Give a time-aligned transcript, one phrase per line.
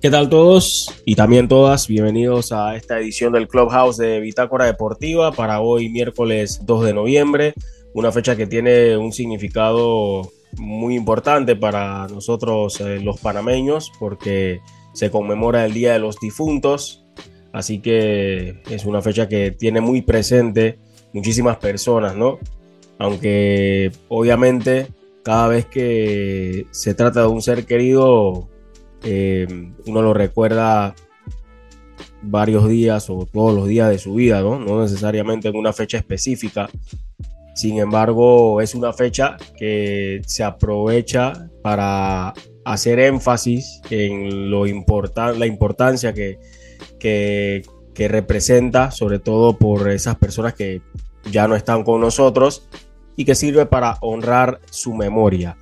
[0.00, 1.86] ¿Qué tal todos y también todas?
[1.86, 7.52] Bienvenidos a esta edición del Clubhouse de Bitácora Deportiva para hoy miércoles 2 de noviembre,
[7.92, 14.60] una fecha que tiene un significado muy importante para nosotros eh, los panameños porque
[14.94, 17.04] se conmemora el Día de los Difuntos,
[17.52, 20.78] así que es una fecha que tiene muy presente
[21.12, 22.38] muchísimas personas, ¿no?
[22.98, 24.86] Aunque obviamente
[25.22, 28.48] cada vez que se trata de un ser querido
[29.02, 29.46] eh,
[29.86, 30.94] uno lo recuerda
[32.22, 34.82] varios días o todos los días de su vida, ¿no?
[34.82, 36.68] Necesariamente en una fecha específica.
[37.54, 42.32] Sin embargo, es una fecha que se aprovecha para
[42.64, 46.38] hacer énfasis en lo la importancia que,
[46.98, 50.80] que representa, sobre todo por esas personas que
[51.30, 52.68] ya no están con nosotros
[53.16, 55.56] y que sirve para honrar su memoria.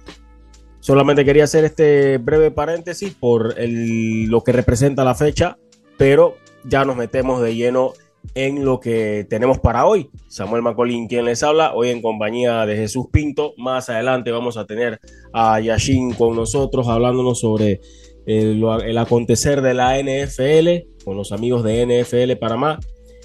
[0.89, 5.59] Solamente quería hacer este breve paréntesis por lo que representa la fecha,
[5.99, 7.93] pero ya nos metemos de lleno
[8.35, 10.09] en lo que tenemos para hoy.
[10.29, 13.53] Samuel Macolín quien les habla, hoy en compañía de Jesús Pinto.
[13.59, 14.99] Más adelante vamos a tener
[15.35, 17.83] a Yashin con nosotros hablándonos sobre
[18.25, 22.81] el, el acontecer de la NFL con los amigos de NFL Panamá.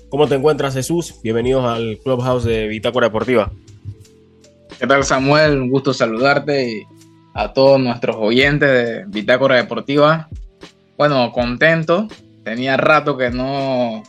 [0.10, 1.16] ¿Cómo te encuentras Jesús?
[1.24, 3.54] Bienvenidos al Clubhouse de Bitácora Deportiva.
[4.78, 5.62] ¿Qué tal Samuel?
[5.62, 6.86] Un gusto saludarte
[7.34, 10.30] a todos nuestros oyentes de Bitácora Deportiva.
[10.98, 12.08] Bueno, contento.
[12.44, 14.04] Tenía rato que no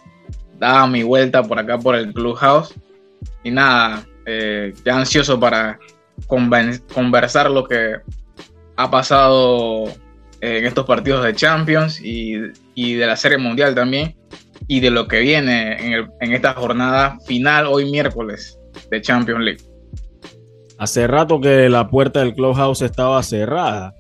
[0.59, 2.75] daba mi vuelta por acá por el Clubhouse.
[3.43, 5.79] Y nada, eh, ya ansioso para
[6.27, 7.97] conversar lo que
[8.77, 9.85] ha pasado
[10.41, 12.35] en estos partidos de Champions y,
[12.75, 14.15] de la Serie Mundial también.
[14.67, 18.59] Y de lo que viene en, en esta jornada final hoy miércoles
[18.91, 19.74] de Champions League.
[20.85, 23.95] Hace rato que la puerta del clubhouse estaba cerrada.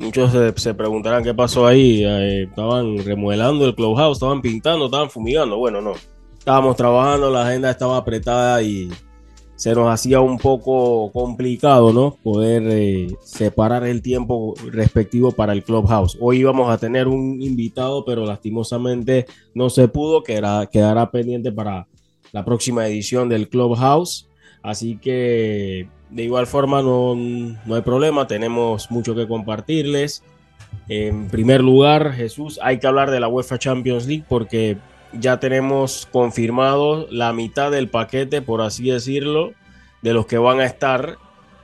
[0.00, 2.02] Muchos se, preguntarán qué pasó ahí.
[2.04, 5.58] Eh, estaban remodelando el clubhouse, estaban pintando, estaban fumigando.
[5.58, 5.92] Bueno, no.
[6.36, 8.90] Estábamos trabajando, la agenda estaba apretada y
[9.54, 12.16] se nos hacía un poco complicado, ¿no?
[12.20, 16.18] Poder eh, separar el tiempo respectivo para el clubhouse.
[16.20, 20.24] Hoy íbamos a tener un invitado, pero lastimosamente no se pudo.
[20.24, 21.86] Quedará, quedará pendiente para
[22.32, 24.28] la próxima edición del clubhouse.
[24.64, 27.14] Así que de igual forma, no,
[27.74, 30.22] hay problema, tenemos mucho que compartirles.
[30.88, 34.78] En primer lugar, Jesús, hay que hablar de la UEFA Champions League porque
[35.12, 39.52] ya tenemos confirmado la mitad del paquete, por así decirlo,
[40.02, 41.16] de los que van a estar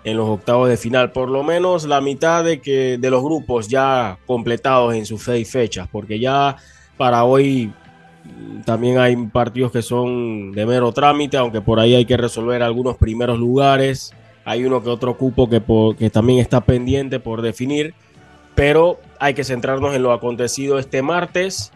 [0.05, 1.13] en los octavos de final.
[1.13, 5.51] Por lo menos la mitad de, que, de los grupos ya completados en sus seis
[5.51, 6.57] fechas, porque ya
[6.97, 7.73] para hoy
[8.65, 12.97] también hay partidos que son de mero trámite, aunque por ahí hay que resolver algunos
[12.97, 14.15] primeros lugares.
[14.45, 17.95] Hay uno que otro cupo que, también está pendiente por definir,
[18.55, 21.73] pero hay que centrarnos en lo acontecido este martes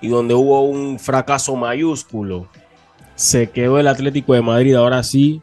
[0.00, 2.48] y donde hubo un fracaso mayúsculo.
[3.14, 5.40] Se quedó el Atlético de Madrid ahora sí,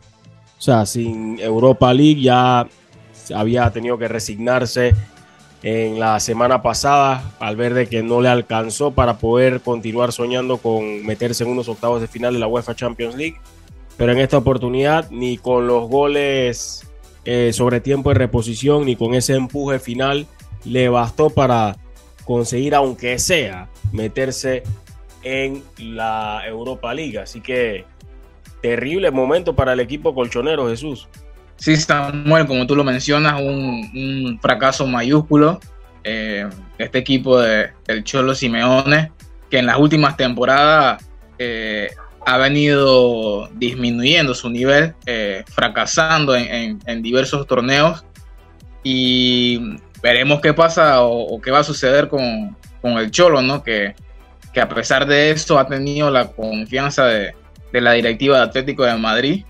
[0.57, 2.67] o sea, sin Europa League ya
[3.33, 4.93] había tenido que resignarse
[5.63, 10.57] en la semana pasada al ver de que no le alcanzó para poder continuar soñando
[10.57, 13.37] con meterse en unos octavos de final de la UEFA Champions League
[13.99, 16.89] pero en esta oportunidad ni con los goles
[17.25, 20.25] eh, sobre tiempo de reposición ni con ese empuje final
[20.63, 21.75] le bastó para
[22.23, 24.63] conseguir, aunque sea, meterse
[25.21, 27.19] en la Europa League.
[27.19, 27.83] Así que
[28.61, 31.09] terrible momento para el equipo colchonero, Jesús.
[31.57, 35.59] Sí, Samuel, como tú lo mencionas, un, fracaso mayúsculo.
[36.05, 39.11] Eh, este equipo de, del Cholo Simeone,
[39.49, 41.03] que en las últimas temporadas
[41.37, 41.89] eh,
[42.25, 48.03] ha venido disminuyendo su nivel, eh, fracasando en, diversos torneos
[48.83, 53.63] y veremos qué pasa o, qué va a suceder con, el Cholo, ¿no?
[53.63, 53.95] Que,
[54.53, 57.35] que, a pesar de esto ha tenido la confianza de,
[57.71, 59.45] la directiva de Atlético de Madrid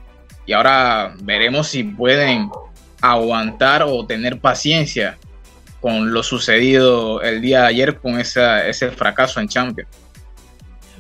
[0.46, 2.50] y ahora veremos si pueden
[3.02, 5.18] aguantar o tener paciencia
[5.80, 9.90] con lo sucedido el día de ayer con ese fracaso en Champions.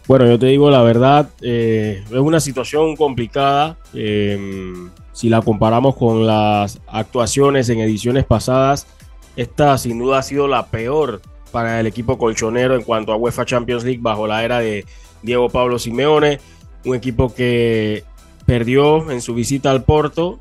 [0.10, 3.78] Bueno, yo te digo la verdad, eh, es una situación complicada.
[3.94, 8.88] Em, si la comparamos con las actuaciones en ediciones pasadas,
[9.36, 11.22] esta sin duda ha sido la peor
[11.52, 14.84] para el equipo colchonero en cuanto a UEFA Champions League bajo la era de
[15.22, 16.40] Diego Pablo Simeone.
[16.86, 18.04] Un equipo que
[18.48, 20.40] perdió en su visita al Porto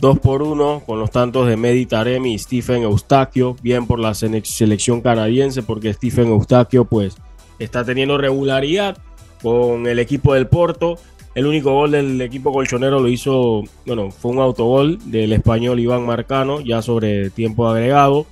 [0.00, 4.12] 2 por 1 con los tantos de Medi Taremi y Stephen Eustaquio, bien por la
[4.12, 7.16] selección canadiense, porque Stephen Eustaquio pues
[7.60, 8.98] está teniendo regularidad
[9.40, 10.98] con el equipo del Porto.
[11.36, 16.04] El único gol del equipo colchonero lo hizo, bueno, fue un autogol del español Iván
[16.04, 18.26] Marcano, ya sobre tiempo agregado.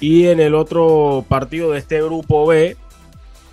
[0.00, 2.76] Y en el otro partido de este grupo B,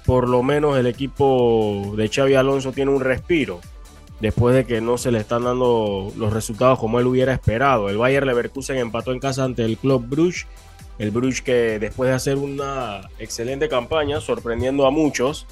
[0.06, 3.62] por lo menos el equipo de Xavi Alonso tiene un respiro
[4.22, 7.90] después de que no se le están dando los resultados como él hubiera esperado.
[7.90, 10.46] El Bayer Leverkusen empató en casa ante el Club Bruges.
[10.98, 15.48] El Bruges que después de hacer una excelente campaña, sorprendiendo a muchos,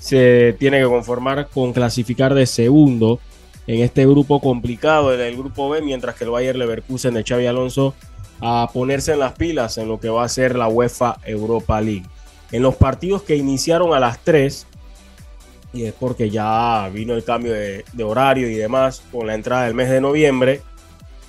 [0.00, 3.20] se tiene que conformar con clasificar de segundo
[3.66, 7.46] en este grupo complicado, en el grupo B, mientras que el Bayer Leverkusen de Xavi
[7.46, 7.94] Alonso
[8.40, 12.06] a ponerse en las pilas en lo que va a ser la UEFA Europa League.
[12.52, 14.66] En los partidos que iniciaron a las 3,
[15.72, 19.74] y es porque ya vino el cambio de, horario y demás con la entrada del
[19.74, 20.62] mes de noviembre.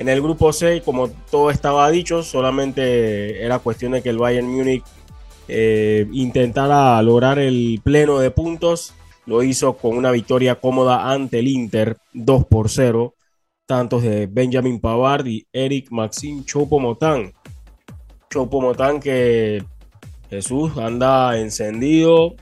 [0.02, 4.48] En el grupo C, como todo estaba dicho, solamente era cuestión de que el Bayern
[4.48, 4.84] Múnich
[5.48, 8.96] eh, intentara lograr el pleno de puntos.
[9.28, 13.14] Lo hizo con una victoria cómoda ante el Inter, 2 por 0.
[13.68, 17.34] Tantos de Benjamin Pavard y Eric Maxim Chopo-Motán.
[18.32, 19.64] Chopo-Motán que
[20.32, 22.38] Jesús anda encendido,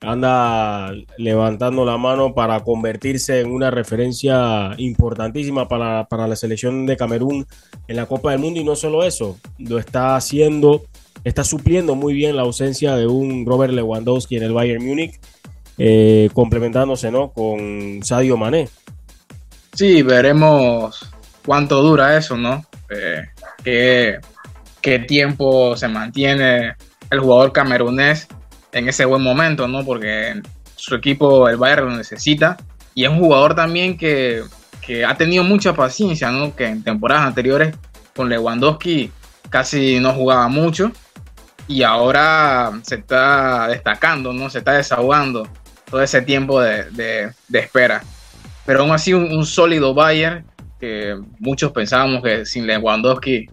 [0.00, 7.46] anda levantando la mano para convertirse en una referencia importantísima para, la selección de Camerún
[7.86, 10.84] en la Copa del Mundo y no solo eso, lo está haciendo,
[11.24, 15.20] está supliendo muy bien la ausencia de un Robert Lewandowski en el Bayern Múnich,
[15.76, 17.30] eh, complementándose ¿no?
[17.30, 18.68] con Sadio Mané.
[19.74, 21.10] Sí, veremos
[21.44, 22.64] cuánto dura eso, ¿no?
[22.88, 23.22] Eh,
[23.62, 24.18] qué,
[24.80, 26.74] qué tiempo se mantiene
[27.10, 28.26] el jugador camerunés
[28.72, 29.84] en ese buen momento, ¿no?
[29.84, 30.40] Porque
[30.76, 32.56] su equipo, el Bayern, lo necesita.
[32.94, 34.42] Y es un jugador también que,
[35.06, 36.56] ha tenido mucha paciencia, ¿no?
[36.56, 37.76] Que en temporadas anteriores
[38.16, 39.12] con Lewandowski
[39.48, 40.90] casi no jugaba mucho.
[41.68, 44.50] Y ahora se está destacando, ¿no?
[44.50, 45.48] Se está desahogando
[45.88, 48.02] todo ese tiempo de, espera.
[48.66, 50.44] Pero aún así, un, sólido Bayern
[50.80, 53.46] que muchos pensábamos que sin Lewandowski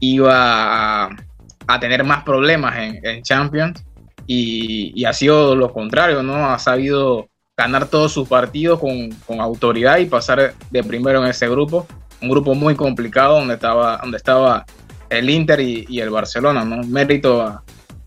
[0.00, 3.82] iba a, tener más problemas en Champions
[4.30, 6.50] y, ha sido lo contrario, ¿no?
[6.50, 11.86] Ha sabido ganar todos sus partidos con, autoridad y pasar de primero en ese grupo,
[12.20, 14.66] un grupo muy complicado donde estaba, donde estaba
[15.08, 16.82] el Inter y, el Barcelona, ¿no?
[16.84, 17.62] Mérito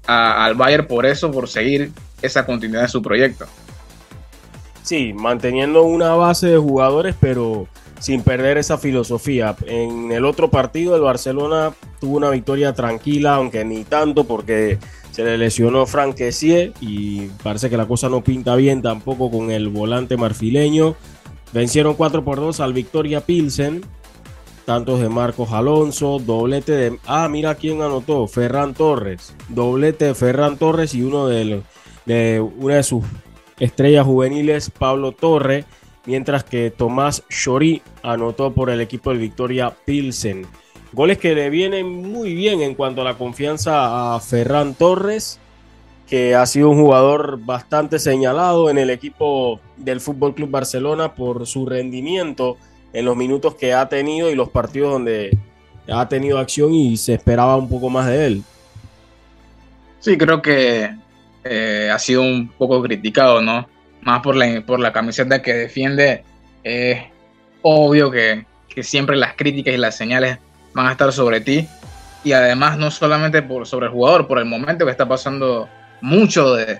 [0.05, 1.91] al Bayern por eso, por seguir
[2.21, 3.45] esa continuidad de su proyecto.
[4.83, 7.67] Sí, manteniendo una base de jugadores, pero
[7.99, 9.55] sin perder esa filosofía.
[9.65, 14.77] En el otro partido, el Barcelona tuvo una victoria tranquila, aunque ni tanto, porque
[15.11, 16.15] se le lesionó Frank
[16.79, 20.95] y parece que la cosa no pinta bien tampoco con el volante marfileño.
[21.53, 23.81] Vencieron 4 por 2 al Victoria Pilsen.
[24.65, 26.99] Tantos de Marcos Alonso, doblete de...
[27.05, 29.35] Ah, mira quién anotó, Ferran Torres.
[29.49, 31.61] Doblete de Ferran Torres y uno de,
[32.05, 33.03] de una de sus
[33.59, 35.65] estrellas juveniles, Pablo Torre.
[36.05, 40.47] Mientras que Tomás Chori anotó por el equipo del Victoria Pilsen.
[40.93, 45.39] Goles que le vienen muy bien en cuanto a la confianza a Ferran Torres,
[46.07, 51.47] que ha sido un jugador bastante señalado en el equipo del Fútbol Club Barcelona por
[51.47, 52.57] su rendimiento
[52.91, 55.37] en los minutos que ha tenido y los partidos donde
[55.87, 58.43] ha tenido acción y se esperaba un poco más de él.
[59.99, 60.93] Sí, creo que
[61.45, 63.69] eh, ha sido un poco criticado, ¿no?
[64.01, 66.25] Más por la, por la camiseta que defiende.
[66.63, 66.99] Es
[67.61, 70.39] obvio que, que siempre las críticas y las señales
[70.73, 71.67] van a estar sobre ti.
[72.23, 75.67] Y además no solamente por, sobre el jugador, por el momento que está pasando
[76.01, 76.79] mucho de,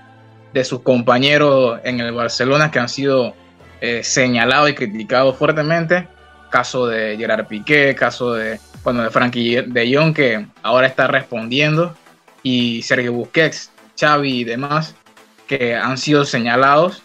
[0.63, 3.33] sus compañeros en el Barcelona que han sido
[3.79, 6.07] eh, señalados y criticados fuertemente.
[6.49, 11.95] Caso de Gerard Piqué, caso de, bueno, de Frankie de Jong que ahora está respondiendo.
[12.43, 14.95] Y Sergio Busquets, Xavi y demás
[15.51, 17.03] que han sido señalados.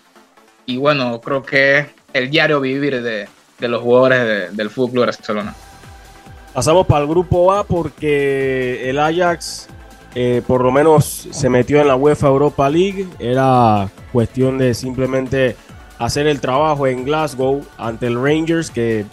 [0.66, 3.28] Y bueno, creo que el diario vivir de,
[3.58, 5.52] los jugadores del Fútbol Barcelona.
[6.56, 9.68] Pasamos para el grupo A porque el Ajax
[10.14, 13.06] eh, por lo menos se metió en la UEFA Europa League.
[13.18, 15.54] Era cuestión de simplemente
[15.98, 19.04] hacer el trabajo en Glasgow ante el Rangers que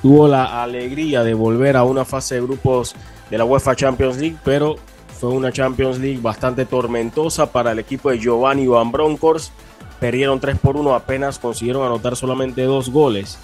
[0.00, 2.96] tuvo la alegría de volver a una fase de grupos
[3.28, 4.76] de la UEFA Champions League, pero
[5.20, 9.52] fue una Champions League bastante tormentosa para el equipo de Giovanni Van Bronckhorst.
[10.00, 13.36] Perdieron 3 por 1, apenas consiguieron anotar solamente dos goles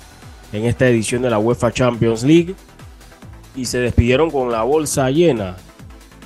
[0.55, 2.55] en esta edición de la UEFA Champions League
[3.55, 5.57] y se despidieron con la bolsa llena.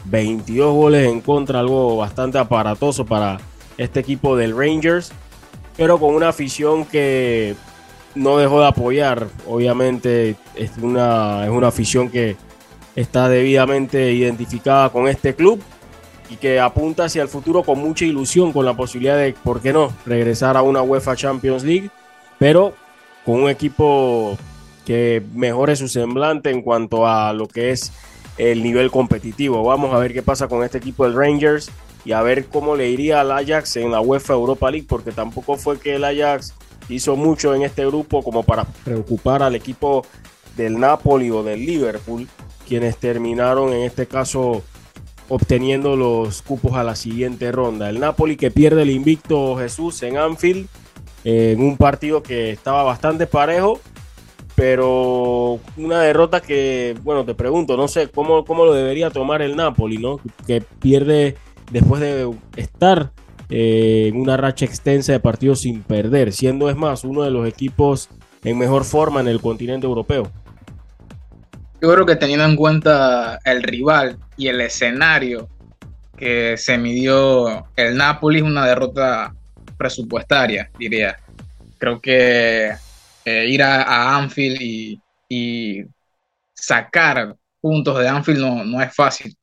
[0.04, 3.38] 22 goles en contra, algo bastante aparatoso para
[3.76, 5.12] este equipo del Rangers,
[5.76, 7.56] pero con una afición que
[8.14, 9.26] no dejó de apoyar.
[9.46, 12.36] Obviamente es una, es una afición que
[12.94, 15.60] está debidamente identificada con este club
[16.30, 19.72] y que apunta hacia el futuro con mucha ilusión, con la posibilidad de, ¿por qué
[19.72, 21.90] no?, regresar a una UEFA Champions League,
[22.38, 22.74] pero
[23.24, 24.36] con un equipo
[24.86, 27.92] que mejore su semblante en cuanto a lo que es
[28.38, 29.62] el nivel competitivo.
[29.64, 31.70] Vamos a ver qué pasa con este equipo del Rangers
[32.04, 35.56] y a ver cómo le iría al Ajax en la UEFA Europa League, porque tampoco
[35.56, 36.54] fue que el Ajax
[36.88, 40.06] hizo mucho en este grupo como para preocupar al equipo
[40.56, 42.28] del Napoli o del Liverpool,
[42.68, 44.62] quienes terminaron en este caso
[45.28, 47.90] obteniendo los cupos a la siguiente ronda.
[47.90, 50.68] El Napoli que pierde el invicto Jesús en Anfield
[51.24, 53.80] en un partido que estaba bastante parejo,
[54.56, 59.54] pero una derrota que, bueno, te pregunto, no sé cómo, cómo lo debería tomar el
[59.54, 60.18] Napoli, ¿no?
[60.46, 61.36] Que pierde
[61.70, 63.12] después de estar
[63.50, 67.46] eh, en una racha extensa de partidos sin perder, siendo es más uno de los
[67.46, 68.08] equipos
[68.42, 70.32] en mejor forma en el continente europeo.
[71.82, 75.48] Yo creo que teniendo en cuenta el rival y el escenario
[76.16, 79.34] que se midió el Napoli, una derrota
[79.76, 81.18] presupuestaria, diría.
[81.78, 82.72] Creo que
[83.26, 84.56] eh, ir a, Anfield
[85.28, 85.84] y,
[86.54, 89.36] sacar puntos de Anfield no, no, es fácil.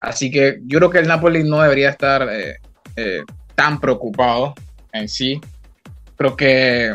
[0.00, 2.56] Así que yo creo que el Napoli no debería estar eh,
[2.96, 3.22] eh,
[3.54, 4.54] tan preocupado
[4.92, 5.40] en sí.
[6.16, 6.92] Creo que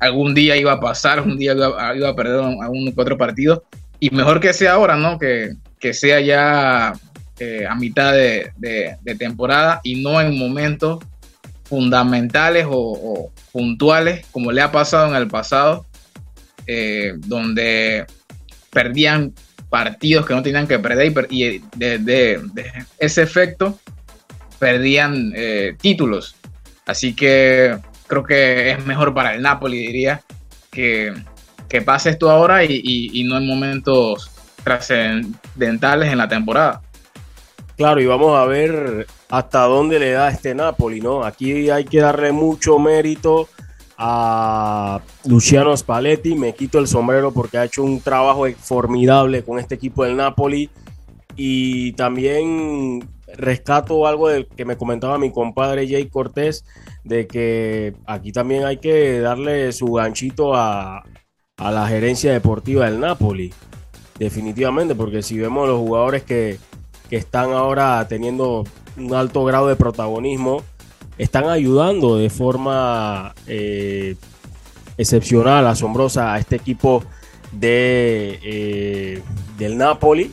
[0.00, 3.60] algún día iba a pasar, un día iba, a perder algún cuatro partidos.
[4.00, 5.18] Y mejor que sea ahora, ¿no?
[5.18, 5.54] Que,
[5.92, 11.04] sea ya a mitad de, temporada y no en momentos
[11.64, 15.86] fundamentales o, puntuales, como le ha pasado en el pasado,
[16.66, 18.06] eh, donde
[18.70, 19.34] perdían
[19.68, 22.40] partidos que no tenían que perder y, de,
[22.98, 23.78] ese efecto
[24.58, 26.36] perdían eh, títulos.
[26.86, 30.22] Así que creo que es mejor para el Napoli, diría,
[30.70, 31.12] que,
[31.68, 34.30] que pase esto ahora y no en momentos
[34.62, 36.82] trascendentales en la temporada.
[37.76, 41.24] Claro, y vamos a ver hasta dónde le da este Napoli, ¿no?
[41.24, 43.48] Aquí hay que darle mucho mérito
[43.96, 46.34] a Luciano Spalletti.
[46.34, 50.68] Me quito el sombrero porque ha hecho un trabajo formidable con este equipo del Napoli.
[51.34, 56.66] Y también rescato algo que me comentaba mi compadre Jay Cortés,
[57.02, 61.04] de que aquí también hay que darle su ganchito a,
[61.56, 63.50] a la gerencia deportiva del Napoli.
[64.18, 66.58] Definitivamente, porque si vemos los jugadores que,
[67.08, 68.64] que están ahora teniendo
[68.96, 70.62] un alto grado de protagonismo,
[71.18, 74.16] están ayudando de forma eh,
[74.96, 77.04] excepcional, asombrosa a este equipo
[77.52, 79.22] de, eh,
[79.58, 80.32] del Napoli.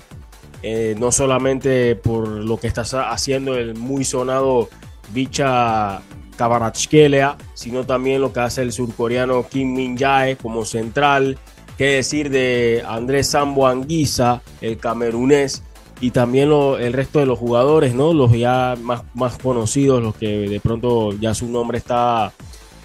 [0.61, 4.67] Eh, no solamente por lo que está haciendo el muy sonado
[5.13, 6.01] Bicha
[6.35, 11.37] Kabaratskhelia, sino también lo que hace el surcoreano Kim Min Jae como central.
[11.77, 15.63] Qué decir de Andrés Sambo Anguisa, el camerunés,
[16.01, 18.13] y también el resto de los jugadores, ¿no?
[18.13, 22.31] Los ya más, más conocidos, los que de pronto ya su nombre está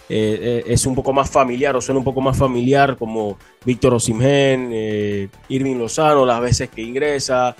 [0.09, 3.94] eh, eh, es un poco más familiar o suena un poco más familiar, como Víctor
[3.94, 7.56] Osimhen, eh, Irving Lozano, las veces que ingresa,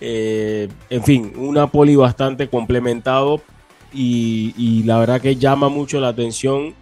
[0.00, 3.40] en fin, un Napoli bastante complementado
[3.92, 6.74] y, y la verdad que llama mucho la atención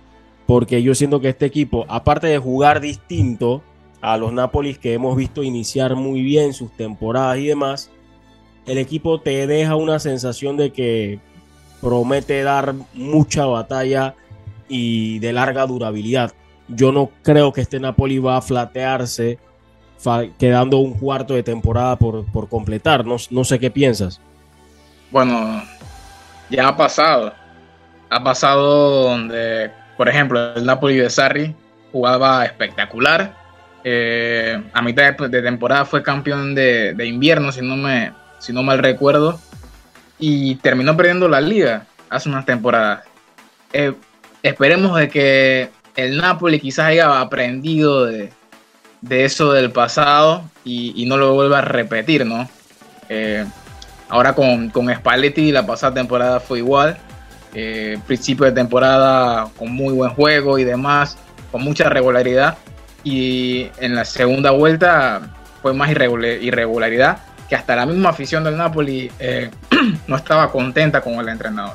[0.46, 3.62] porque yo siento que este equipo, aparte de jugar distinto
[4.02, 7.90] a los Napolis que hemos visto iniciar muy bien sus temporadas y demás,
[8.66, 11.20] el equipo te deja una sensación de que
[11.80, 14.14] promete dar mucha batalla
[14.68, 16.32] y de larga durabilidad.
[16.68, 19.38] Yo no creo que este Napoli va a flatearse
[20.38, 23.06] quedando un cuarto de temporada por, completar.
[23.06, 24.20] No, no, sé qué piensas.
[25.10, 25.62] Bueno,
[26.50, 27.32] ya ha pasado.
[28.10, 31.54] Ha pasado donde, por ejemplo, el Napoli de Sarri
[31.92, 33.34] jugaba espectacular.
[33.84, 38.62] Eh, a mitad de, temporada fue campeón de, de invierno, si no me, si no
[38.62, 39.40] mal recuerdo,
[40.18, 43.04] y terminó perdiendo la liga hace unas temporadas.
[43.72, 43.92] Eh,
[44.42, 48.30] esperemos de que el Napoli quizás haya aprendido de,
[49.08, 52.48] eso del pasado y, no lo vuelva a repetir, ¿no?
[53.08, 53.44] Eh,
[54.08, 56.96] ahora con, con Spalletti la pasada temporada fue igual.
[57.54, 61.16] Eh, principio de temporada con muy buen juego y demás,
[61.50, 62.58] con mucha regularidad.
[63.04, 69.10] Y en la segunda vuelta fue más irregularidad que hasta la misma afición del Napoli
[69.18, 69.50] eh,
[70.06, 71.74] no estaba contenta con el entrenador.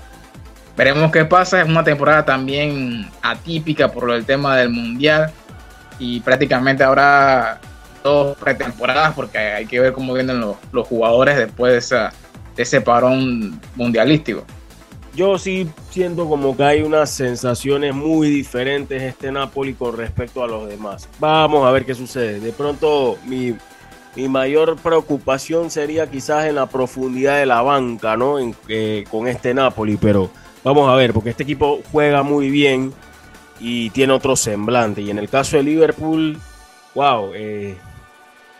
[0.76, 5.32] Veremos qué pasa, es una temporada también atípica por el tema del Mundial
[6.00, 7.60] y prácticamente habrá
[8.04, 12.10] dos pretemporadas porque hay que ver cómo vienen los, jugadores después de,
[12.56, 14.44] de ese parón mundialístico.
[15.14, 20.48] Yo sí siento como que hay unas sensaciones muy diferentes este Napoli con respecto a
[20.48, 21.10] los demás.
[21.20, 22.40] Vamos a ver qué sucede.
[22.40, 23.54] De pronto mi
[24.16, 28.38] mi mayor preocupación sería quizás en la profundidad de la banca, ¿no?
[28.68, 30.30] Eh, con este Napoli, pero
[30.64, 32.94] vamos a ver, porque este equipo juega muy bien
[33.60, 35.02] y tiene otro semblante.
[35.02, 36.38] Y en el caso de Liverpool,
[36.96, 37.78] wow, eh,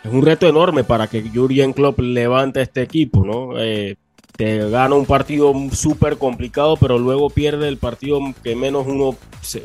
[0.02, 3.58] es un reto enorme para que Jurgen Klopp levante este equipo, ¿no?
[3.58, 3.96] Eh,
[4.36, 9.14] te gana un partido súper complicado, pero luego pierde el partido que menos uno,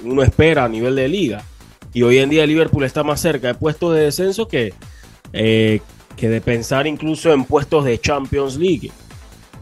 [0.03, 1.43] uno espera a nivel de liga.
[1.93, 4.73] Y hoy en día Liverpool está más cerca de puestos de descenso que,
[5.33, 5.81] eh,
[6.15, 8.91] que de pensar incluso en puestos de Champions League.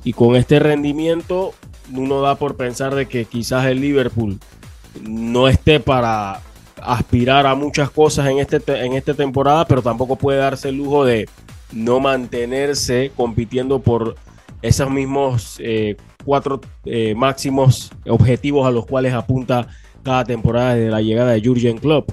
[0.04, 1.54] Y con este rendimiento,
[1.94, 4.40] uno da por pensar de que quizás el Liverpool
[5.02, 6.42] no esté para
[6.82, 11.06] aspirar a muchas cosas en, este, en esta temporada, pero tampoco puede darse el lujo
[11.06, 11.28] de
[11.72, 14.16] no mantenerse compitiendo por
[14.62, 19.68] esos mismos eh, cuatro eh, máximos objetivos a los cuales apunta
[20.04, 22.12] cada temporada desde la llegada de Jurgen Klopp.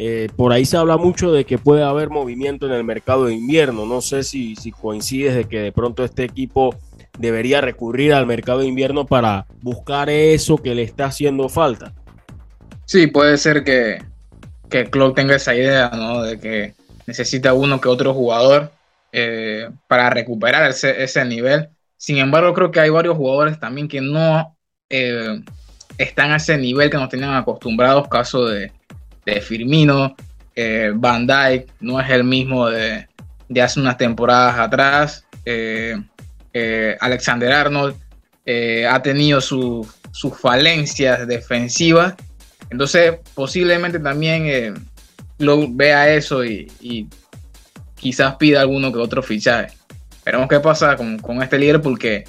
[0.00, 3.34] Eh, por ahí se habla mucho de que puede haber movimiento en el mercado de
[3.34, 3.84] invierno.
[3.84, 6.76] No sé si, si coincides de que de pronto este equipo
[7.18, 11.92] debería recurrir al mercado de invierno para buscar eso que le está haciendo falta.
[12.84, 13.98] Sí, puede ser que,
[14.70, 16.22] que Klopp tenga esa idea, ¿no?
[16.22, 16.74] De que
[17.06, 18.70] necesita uno que otro jugador
[19.12, 21.70] eh, para recuperar ese, nivel.
[21.96, 24.56] Sin embargo, creo que hay varios jugadores también que no
[24.88, 25.42] eh,
[25.98, 28.06] están a ese nivel que nos tenían acostumbrados.
[28.08, 28.72] Caso de,
[29.40, 30.16] Firmino,
[30.54, 33.06] eh, Van Dyke no es el mismo de,
[33.62, 35.24] hace unas temporadas atrás.
[37.00, 37.94] Alexander Arnold
[38.88, 39.86] ha tenido sus
[40.40, 42.14] falencias defensivas
[42.70, 44.74] entonces, posiblemente también eh,
[45.38, 47.08] lo vea eso y,
[47.96, 49.74] quizás pida alguno que otro fichaje.
[50.24, 52.24] Veremos qué pasa con, este Liverpool que,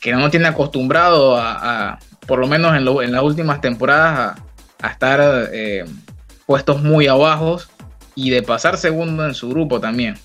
[0.00, 4.38] que no nos tiene acostumbrado a, por lo menos en, las últimas temporadas,
[4.82, 5.84] a, estar eh,
[6.46, 7.58] puestos muy abajo
[8.14, 10.16] y de pasar segundo en su grupo también.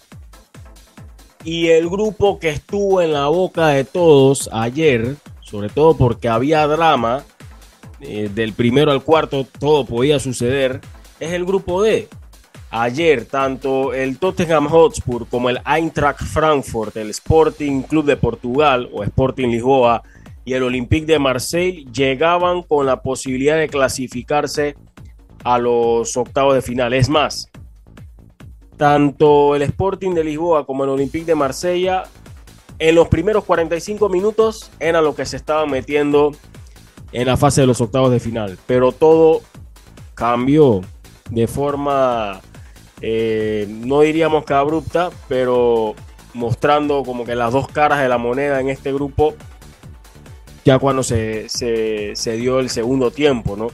[1.44, 6.68] Y el grupo que estuvo en la boca de todos ayer, sobre todo porque había
[6.68, 7.24] drama,
[8.00, 10.82] eh, del primero al cuarto todo podía suceder,
[11.20, 12.08] es el grupo D.
[12.70, 19.04] Ayer, tanto el Tottenham Hotspur como el Eintracht Frankfurt, el Sporting Club de Portugal o
[19.04, 20.04] Sporting Lisboa
[20.46, 24.76] y el Olympique de Marseille llegaban con la posibilidad de clasificarse
[25.44, 26.94] a los octavos de final.
[26.94, 27.50] Es más,
[28.78, 32.04] tanto el Sporting de Lisboa como el Olympique de Marsella
[32.80, 36.32] en los primeros 45 minutos era lo que se estaban metiendo
[37.12, 38.58] en la fase de los octavos de final.
[38.66, 39.42] Pero todo
[40.16, 40.82] cambió
[41.30, 42.42] de forma,
[43.02, 45.96] eh, no diríamos que abrupta, pero
[46.34, 49.36] mostrando como que las dos caras de la moneda en este grupo,
[50.66, 53.68] ya cuando se, se, dio el segundo tiempo, ¿no?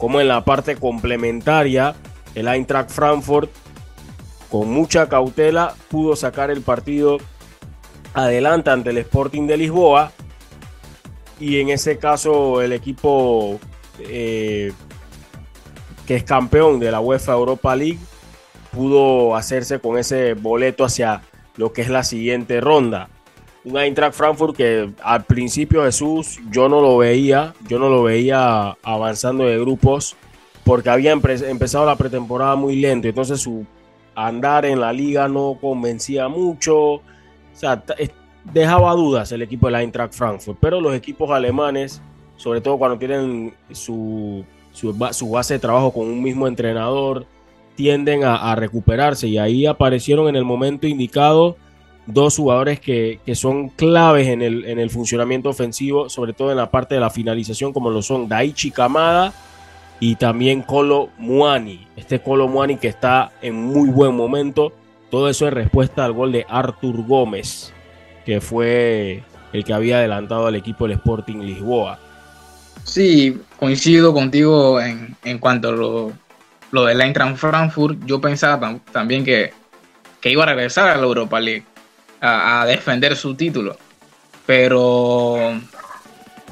[0.00, 1.94] Como en la parte complementaria,
[2.34, 3.50] el Eintracht Frankfurt,
[4.50, 7.18] con mucha cautela, pudo sacar el partido
[8.14, 10.10] adelante ante el Sporting de Lisboa
[11.38, 13.60] y en ese caso el equipo
[13.98, 14.72] eh,
[16.06, 17.98] que es campeón de la UEFA Europa League
[18.72, 21.22] pudo hacerse con ese boleto hacia
[21.56, 23.10] lo que es la siguiente ronda.
[23.64, 28.76] Un Eintracht Frankfurt que al principio Jesús yo no lo veía, yo no lo veía
[28.82, 30.16] avanzando de grupos
[30.64, 33.66] porque había empezado la pretemporada muy lento, entonces su
[34.14, 36.76] andar en la liga no convencía mucho.
[36.76, 37.02] O
[37.52, 37.82] sea,
[38.44, 42.00] dejaba dudas el equipo de la Eintracht Frankfurt, pero los equipos alemanes,
[42.36, 44.94] sobre todo cuando tienen su, su,
[45.30, 47.26] base de trabajo con un mismo entrenador,
[47.74, 49.28] tienden a, recuperarse.
[49.28, 51.56] Y ahí aparecieron en el momento indicado
[52.12, 56.70] dos jugadores que, son claves en el, en el, funcionamiento ofensivo, sobre todo en la
[56.70, 59.32] parte de la finalización, como lo son Daichi Kamada
[59.98, 61.86] y también Colo Muani.
[61.96, 64.72] Este Colo Muani que está en muy buen momento.
[65.10, 67.72] Todo eso en respuesta al gol de Artur Gómez
[68.24, 71.98] que fue el que había adelantado al equipo del Sporting Lisboa.
[72.84, 76.12] Sí, coincido contigo en, cuanto a lo,
[76.70, 77.98] lo del Eintracht Frankfurt.
[78.06, 79.52] Yo pensaba también que,
[80.22, 81.64] iba a regresar a la Europa League
[82.20, 83.76] a, defender su título,
[84.46, 85.60] pero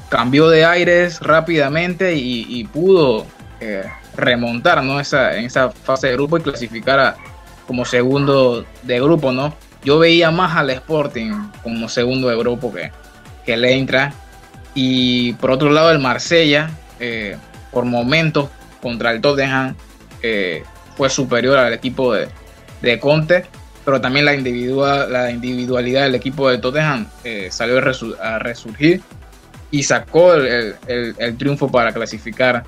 [0.09, 3.25] cambió de aires rápidamente y, pudo
[3.59, 3.83] eh,
[4.15, 4.99] remontar ¿no?
[4.99, 7.15] esa, en esa fase de grupo y clasificar
[7.67, 9.53] como segundo de grupo, ¿no?
[9.83, 11.31] yo veía más al Sporting
[11.63, 12.91] como segundo de grupo que,
[13.45, 14.15] que el Eintracht.
[14.75, 17.37] Y por otro lado, el Marsella, eh,
[17.71, 18.49] por momentos
[18.81, 19.75] contra el Tottenham,
[20.21, 20.63] eh,
[20.95, 22.27] fue superior al equipo de,
[22.81, 23.45] de, Conte.
[23.89, 27.79] Pero también la, individual, la individualidad del equipo de Tottenham eh, salió
[28.21, 29.01] a, resurgir
[29.71, 30.75] y sacó el,
[31.39, 32.65] triunfo para clasificar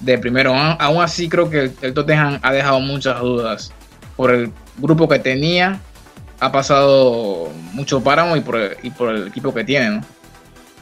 [0.00, 0.52] de primero.
[0.52, 3.72] Aún así, creo que el, el Tottenham ha dejado muchas dudas
[4.16, 5.78] por el grupo que tenía
[6.40, 10.00] ha pasado mucho páramo y por, el, y por el equipo que tiene, ¿no?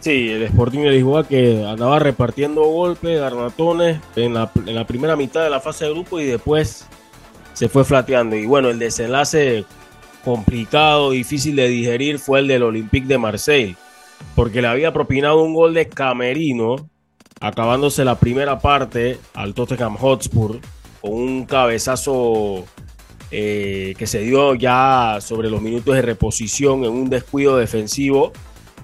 [0.00, 5.14] Sí, el Sporting de Lisboa que andaba repartiendo golpes, garnatones en la, en la primera
[5.14, 6.86] mitad de la fase de grupo y después
[7.54, 8.36] se fue flateando.
[8.36, 9.64] Y bueno, el desenlace
[10.24, 13.76] complicado, difícil de digerir fue el del Olympique de Marseille,
[14.34, 16.88] porque le había propinado un gol de Camerino,
[17.40, 20.60] acabándose la primera parte al Tottenham Hotspur,
[21.00, 22.64] con un cabezazo
[23.30, 28.32] eh, que se dio ya sobre los minutos de reposición en un descuido defensivo,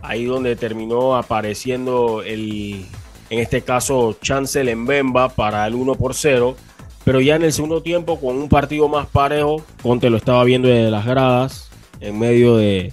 [0.03, 2.85] ahí donde terminó apareciendo el,
[3.31, 6.57] en este caso, Chancel Mbemba para el 1 por 0
[7.05, 10.69] pero ya en el segundo tiempo, con un partido más parejo, Conte lo estaba viendo
[10.69, 12.93] desde las gradas, en medio de,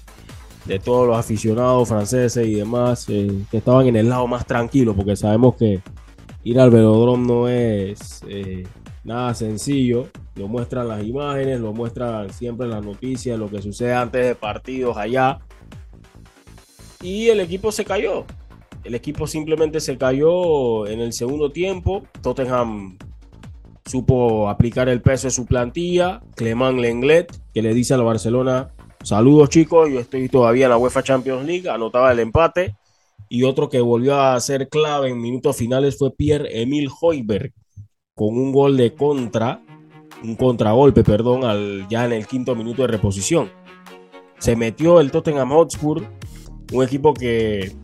[0.83, 5.15] todos los aficionados franceses y demás, eh, que estaban en el lado más tranquilo, porque
[5.15, 5.81] sabemos que
[6.43, 8.65] ir al velodrome no es eh,
[9.03, 10.07] nada sencillo.
[10.35, 14.97] Lo muestran las imágenes, lo muestran siempre las noticias, lo que sucede antes de partidos
[14.97, 15.39] allá.
[17.01, 18.25] Y el equipo se cayó.
[18.83, 22.03] El equipo simplemente se cayó en el segundo tiempo.
[22.21, 22.97] Tottenham
[23.87, 26.21] supo aplicar el peso de su plantilla.
[26.35, 28.73] Clemán Lenglet, que le dice al Barcelona,
[29.03, 32.75] saludos chicos, yo estoy todavía en la UEFA Champions League, anotaba el empate.
[33.29, 37.51] Y otro que volvió a ser clave en minutos finales fue Pierre-Emil Hoiberg,
[38.15, 39.61] con un gol de contra,
[40.23, 43.49] un contragolpe, perdón, al, ya en el quinto minuto de reposición.
[44.39, 46.03] Se metió el Tottenham Hotspur,
[46.71, 47.75] un equipo que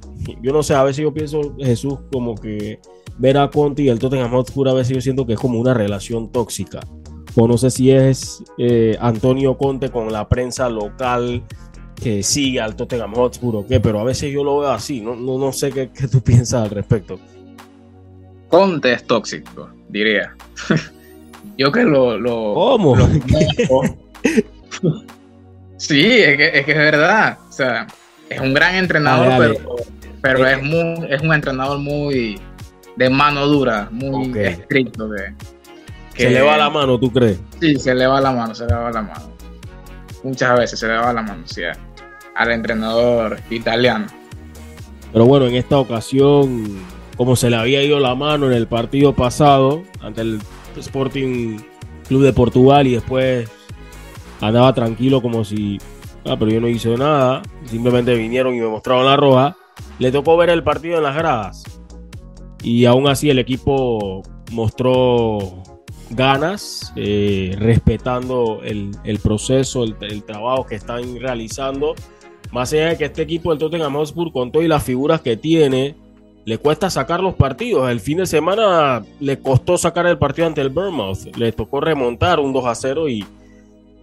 [0.41, 2.79] yo no sé, a veces yo pienso, Jesús, como que
[3.17, 5.73] ver a Conti y el Tottenham Hotspur a veces yo siento que es como una
[5.73, 6.79] relación tóxica.
[7.35, 11.43] O no sé si es eh, Antonio Conte con la prensa local
[11.95, 15.15] que sigue al Tottenham Hotspur o qué, pero a veces yo lo veo así, no,
[15.15, 17.19] no, sé qué, tú piensas al respecto.
[18.49, 20.35] Conte es tóxico, diría.
[21.57, 22.17] yo que lo...
[22.19, 22.95] lo ¿Cómo?
[25.77, 27.39] sí, es que, es verdad.
[27.49, 27.87] O sea,
[28.29, 29.75] es un gran entrenador, pero,
[30.21, 32.39] pero es, muy, es un entrenador muy
[32.95, 35.09] de mano dura, muy estricto.
[36.13, 37.39] Que, ¿Se le va la mano, tú crees?
[37.59, 39.31] Sí, se le va la mano, se le va la mano.
[40.23, 41.61] Muchas veces se le va la mano, sí,
[42.35, 44.05] al entrenador italiano.
[45.11, 46.79] Pero bueno, en esta ocasión,
[47.17, 50.39] como se le había ido la mano en el partido pasado ante el
[50.77, 51.57] Sporting
[52.07, 53.49] Club de Portugal y después
[54.41, 55.79] andaba tranquilo como si,
[56.25, 59.55] ah, pero yo no hice nada, simplemente vinieron y me mostraron la roja,
[59.99, 61.63] le tocó ver el partido en las gradas
[62.63, 65.61] y aún así el equipo mostró
[66.09, 71.93] ganas, eh, respetando el, proceso, el, trabajo que están realizando.
[72.51, 75.95] Más allá de que este equipo del Tottenham Hotspur, con todas las figuras que tiene,
[76.45, 77.89] le cuesta sacar los partidos.
[77.89, 81.35] El fin de semana le costó sacar el partido ante el Bournemouth.
[81.35, 83.25] Le tocó remontar un 2 a 0 y,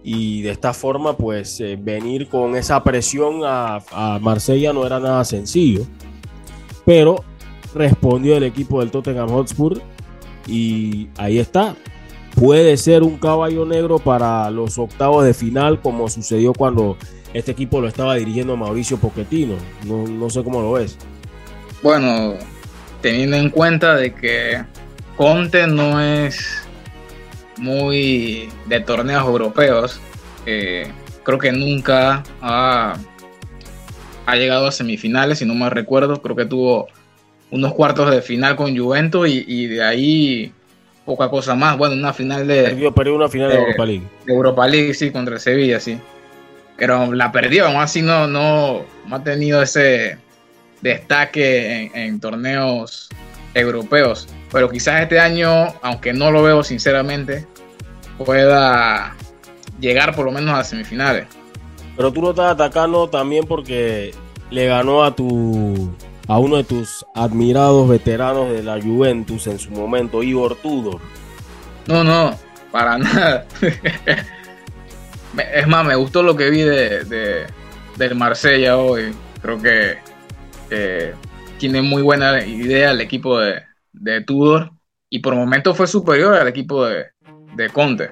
[0.03, 4.99] y de esta forma, pues eh, venir con esa presión a, a Marsella no era
[4.99, 5.85] nada sencillo.
[6.85, 7.23] Pero
[7.73, 9.81] respondió el equipo del Tottenham Hotspur
[10.47, 11.75] y ahí está.
[12.35, 16.97] Puede ser un caballo negro para los octavos de final como sucedió cuando
[17.33, 19.55] este equipo lo estaba dirigiendo Mauricio Pochettino.
[19.85, 20.97] No, sé cómo lo ves.
[21.83, 22.35] Bueno,
[23.01, 24.63] teniendo en cuenta de que
[25.17, 26.63] Conte no es
[27.57, 29.99] muy de torneos europeos,
[30.45, 30.91] eh,
[31.23, 32.95] creo que nunca ha,
[34.25, 36.87] ha, llegado a semifinales, si no me recuerdo, creo que tuvo
[37.51, 40.51] unos cuartos de final con Juventus y, de ahí
[41.05, 41.77] poca cosa más.
[41.77, 42.91] Bueno, una final de.
[42.95, 44.03] Perdió, una final de, Europa League.
[44.25, 45.99] De Europa League, sí, contra el Sevilla, sí.
[46.77, 50.17] Pero la perdió, aún así no, no, ha tenido ese
[50.81, 53.09] destaque en, torneos
[53.53, 54.27] europeos.
[54.51, 57.45] Pero quizás este año, aunque no lo veo sinceramente,
[58.25, 59.15] pueda
[59.79, 61.27] llegar por lo menos a semifinales.
[61.95, 64.11] Pero tú lo estás atacando también porque
[64.49, 65.93] le ganó a tu
[66.31, 71.01] a uno de tus admirados veteranos de la Juventus en su momento, Igor Tudor.
[71.87, 72.33] No, no,
[72.71, 73.45] para nada.
[75.53, 77.47] es más, me gustó lo que vi de,
[77.97, 79.13] del Marsella hoy.
[79.41, 79.97] Creo que
[81.57, 84.71] tiene muy buena idea el equipo de, de Tudor
[85.09, 87.07] y por momentos fue superior al equipo de,
[87.57, 88.11] de Conte.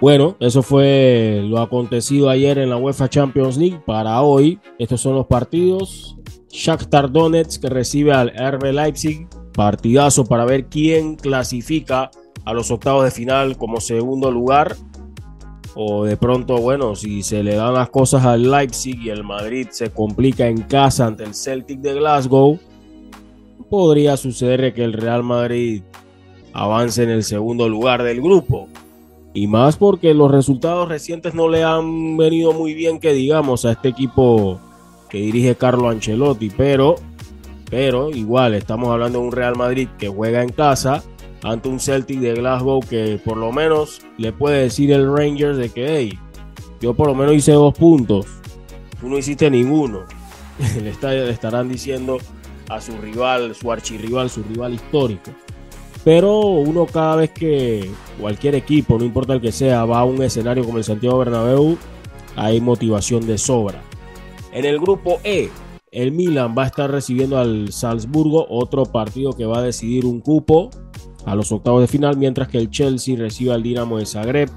[0.00, 3.80] Bueno, eso fue lo acontecido ayer en la UEFA Champions League.
[3.86, 6.16] Para hoy, estos son los partidos.
[6.50, 9.28] Shakhtar Donetsk que recibe al RB Leipzig.
[9.52, 12.10] Partidazo para ver quién clasifica
[12.44, 14.76] a los octavos de final como segundo lugar.
[15.74, 19.68] O de pronto, bueno, si se le dan las cosas al Leipzig y el Madrid
[19.70, 22.58] se complica en casa ante el Celtic de Glasgow,
[23.68, 25.82] podría suceder que el Real Madrid
[26.52, 28.68] avance en el segundo lugar del grupo.
[29.34, 33.72] Y más porque los resultados recientes no le han venido muy bien, que digamos, a
[33.72, 34.58] este equipo
[35.08, 36.96] que dirige Carlo Ancelotti, pero,
[37.70, 41.02] pero igual estamos hablando de un Real Madrid que juega en casa
[41.42, 45.68] ante un Celtic de Glasgow que por lo menos le puede decir el Rangers de
[45.68, 46.18] que hey,
[46.80, 48.26] yo por lo menos hice dos puntos,
[49.00, 50.04] tú no hiciste ninguno.
[50.76, 52.18] El estadio le estarán diciendo
[52.68, 55.30] a su rival, su archirrival, su rival histórico.
[56.04, 57.90] Pero uno cada vez que
[58.20, 61.76] cualquier equipo, no importa el que sea, va a un escenario como el Santiago Bernabéu,
[62.36, 63.82] hay motivación de sobra.
[64.58, 65.50] En el grupo E,
[65.92, 70.20] el Milan va a estar recibiendo al Salzburgo, otro partido que va a decidir un
[70.20, 70.70] cupo
[71.24, 74.50] a los octavos de final, mientras que el Chelsea recibe al Dinamo de Zagreb.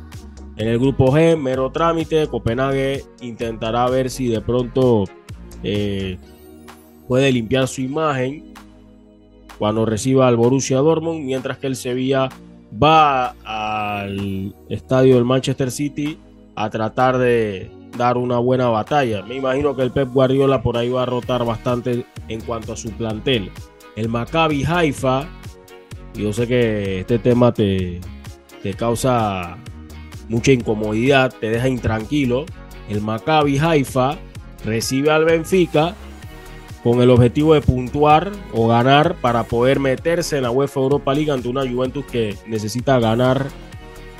[0.58, 5.04] En el grupo G, mero trámite, Copenhague intentará ver si de pronto
[5.62, 6.18] eh,
[7.08, 8.56] puede limpiar su imagen
[9.60, 12.28] cuando reciba al Borussia Dortmund, mientras que el Sevilla
[12.82, 16.18] va al estadio del Manchester City
[16.56, 19.24] a tratar de dar una buena batalla.
[19.24, 22.78] Me imagino que el Pep Guardiola por ahí va a rotar bastante en cuanto a
[22.78, 23.52] su plantel.
[23.96, 25.28] El Maccabi Haifa,
[26.14, 28.00] yo sé que este tema te,
[28.64, 29.58] te causa
[30.30, 32.46] mucha incomodidad, te deja intranquilo.
[32.90, 34.18] El Maccabi Haifa
[34.66, 35.96] recibe al Benfica
[36.84, 41.32] con el objetivo de puntuar o ganar para poder meterse en la UEFA Europa League
[41.32, 43.48] ante una Juventus que necesita ganar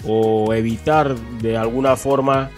[0.08, 2.52] o evitar de alguna forma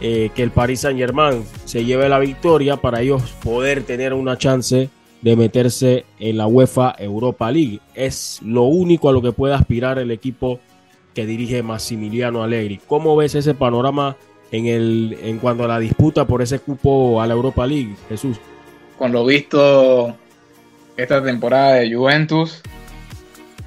[0.00, 4.38] eh, que el Paris Saint Germain se lleve la victoria para ellos poder tener una
[4.38, 4.90] chance
[5.22, 7.80] de meterse en la UEFA Europa League.
[7.94, 10.60] Es lo único a lo que puede aspirar el equipo
[11.14, 12.80] que dirige Massimiliano Allegri.
[12.86, 14.16] ¿Cómo ves ese panorama
[14.52, 18.38] en, el, en cuanto a la disputa por ese cupo a la Europa League, Jesús?
[18.96, 20.14] Con lo visto
[20.96, 22.62] esta temporada de Juventus,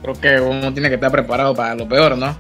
[0.02, 2.38] creo que uno tiene que estar preparado para lo peor, ¿no?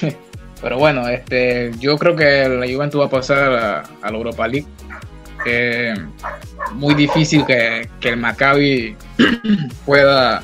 [0.60, 4.66] Pero bueno, este, yo creo que la Juventus va a pasar a, la Europa League.
[6.74, 8.96] muy difícil que, el Maccabi
[9.86, 10.42] pueda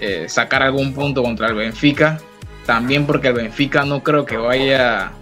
[0.00, 2.18] eh, sacar algún punto contra el Benfica.
[2.66, 5.12] También porque el Benfica no creo que vaya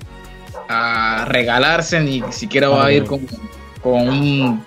[0.69, 4.65] a regalarse ni siquiera va a ir con,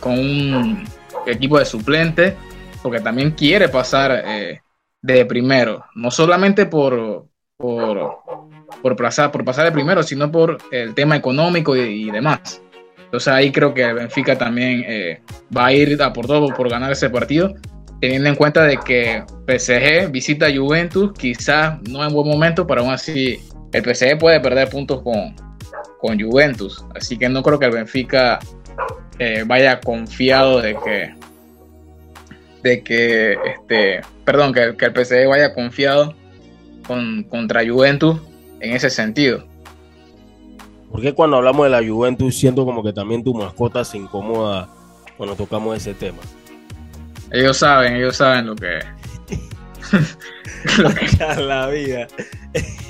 [0.00, 0.84] con un
[1.26, 2.36] equipo de suplente.
[2.82, 4.60] Porque también quiere pasar eh,
[5.02, 5.84] de primero.
[5.94, 8.20] No solamente por, por
[8.82, 12.62] por pasar, por pasar de primero, sino por el tema económico y, demás.
[13.04, 15.20] Entonces ahí creo que Benfica también eh,
[15.56, 17.54] va a ir a por todo por ganar ese partido,
[18.00, 22.92] teniendo en cuenta de que PSG visita Juventus, quizás no en buen momento, pero aún
[22.92, 23.38] así
[23.72, 25.34] el PSG puede perder puntos con,
[26.00, 26.84] con Juventus.
[26.94, 28.38] Así que no creo que el Benfica
[29.18, 31.14] eh, vaya confiado de que
[32.62, 36.14] de que este perdón que, que el PSG vaya confiado
[36.86, 38.20] con, contra Juventus
[38.60, 39.44] en ese sentido.
[40.90, 44.68] Porque cuando hablamos de la Juventus siento como que también tu mascota se incomoda
[45.16, 46.18] cuando tocamos ese tema?
[47.30, 48.78] Ellos saben, ellos saben lo que,
[50.78, 51.42] lo que...
[51.42, 52.08] la vida.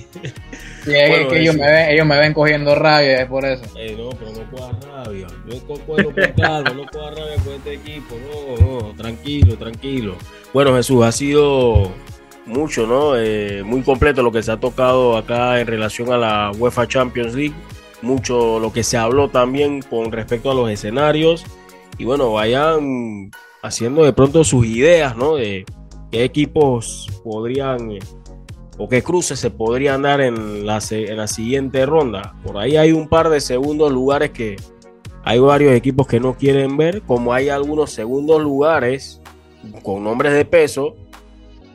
[0.84, 3.62] Sí, es que ellos me, ven, ellos me ven cogiendo rabia, es por eso.
[3.76, 5.26] Eh, no, pero no cojas rabia.
[5.46, 5.96] Yo cojo
[6.36, 8.16] calma, no cojas rabia con este equipo.
[8.58, 10.16] No, no, tranquilo, tranquilo.
[10.52, 11.92] Bueno, Jesús, ha sido
[12.48, 13.16] mucho, ¿no?
[13.16, 17.34] Eh, muy completo lo que se ha tocado acá en relación a la UEFA Champions
[17.34, 17.54] League,
[18.02, 21.44] mucho lo que se habló también con respecto a los escenarios
[21.98, 23.30] y bueno, vayan
[23.62, 25.36] haciendo de pronto sus ideas, ¿no?
[25.36, 25.64] De
[26.10, 27.98] qué equipos podrían
[28.78, 32.34] o qué cruces se podrían dar en en la siguiente ronda.
[32.44, 34.56] Por ahí hay un par de segundos lugares que
[35.24, 39.20] hay varios equipos que no quieren ver, como hay algunos segundos lugares
[39.82, 40.96] con nombres de peso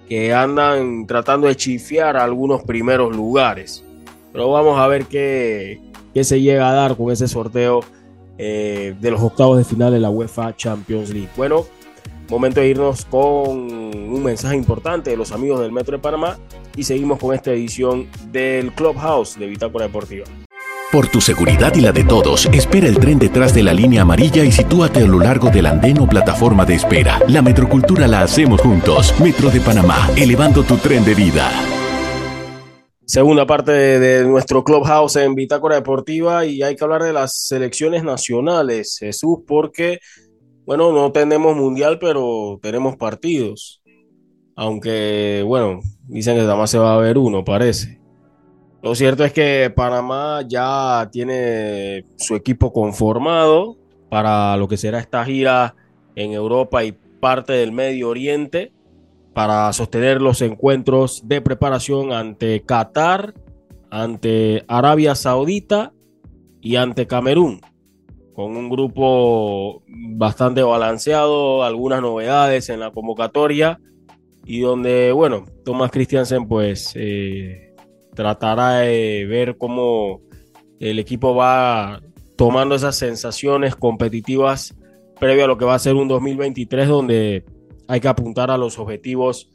[0.07, 3.83] que andan tratando de chifiar algunos primeros lugares.
[4.31, 5.79] Pero vamos a ver qué,
[6.21, 7.81] se llega a dar con ese sorteo
[8.37, 11.29] eh, de los octavos de final de la UEFA Champions League.
[11.37, 11.65] Bueno,
[12.29, 16.37] momento de irnos con un mensaje importante de los amigos del Metro de Panamá
[16.75, 20.25] y seguimos con esta edición del Clubhouse de Bitácora Deportiva.
[20.93, 24.45] Por tu seguridad y la de todos, espera el tren detrás de la línea amarilla
[24.45, 27.19] y sitúate a lo largo del andén o plataforma de espera.
[27.29, 29.11] La metrocultura la hacemos juntos.
[29.19, 31.49] Metro de Panamá, elevando tu tren de vida.
[33.07, 38.03] Segunda parte de, nuestro clubhouse en Bitácora Deportiva y hay que hablar de las selecciones
[38.03, 39.97] nacionales, Jesús, porque,
[40.63, 43.81] bueno, no tenemos mundial, pero tenemos partidos.
[44.55, 48.02] Aunque, bueno, dicen que nada se va a ver uno, parece.
[48.83, 53.77] Lo cierto es que Panamá ya tiene su equipo conformado
[54.09, 55.73] para lo que será esta gira
[56.15, 58.73] en Europa y parte del Medio Oriente
[59.33, 63.33] para sostener los encuentros de preparación ante Qatar,
[63.89, 65.93] ante Arabia Saudita
[66.59, 67.61] y ante Camerún,
[68.33, 73.79] con un grupo bastante balanceado, algunas novedades en la convocatoria
[74.43, 76.91] y donde, bueno, Thomas Christiansen pues...
[76.95, 77.72] Eh,
[78.13, 80.21] tratará de ver cómo
[80.79, 82.01] el equipo va
[82.35, 84.75] tomando esas sensaciones competitivas
[85.19, 87.45] previo a lo que va a ser un 2023 donde
[87.87, 89.49] hay que apuntar a los objetivos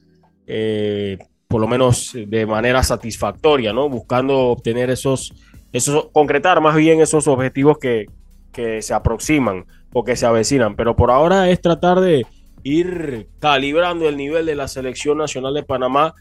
[0.46, 1.18] eh,
[1.48, 3.88] por lo menos de manera satisfactoria, ¿no?
[3.88, 5.34] Buscando obtener esos,
[5.72, 8.06] esos concretar más bien esos objetivos que,
[8.52, 10.76] que se aproximan o que se avecinan.
[10.76, 12.26] Pero por ahora es tratar de
[12.62, 16.14] ir calibrando el nivel de la selección nacional de Panamá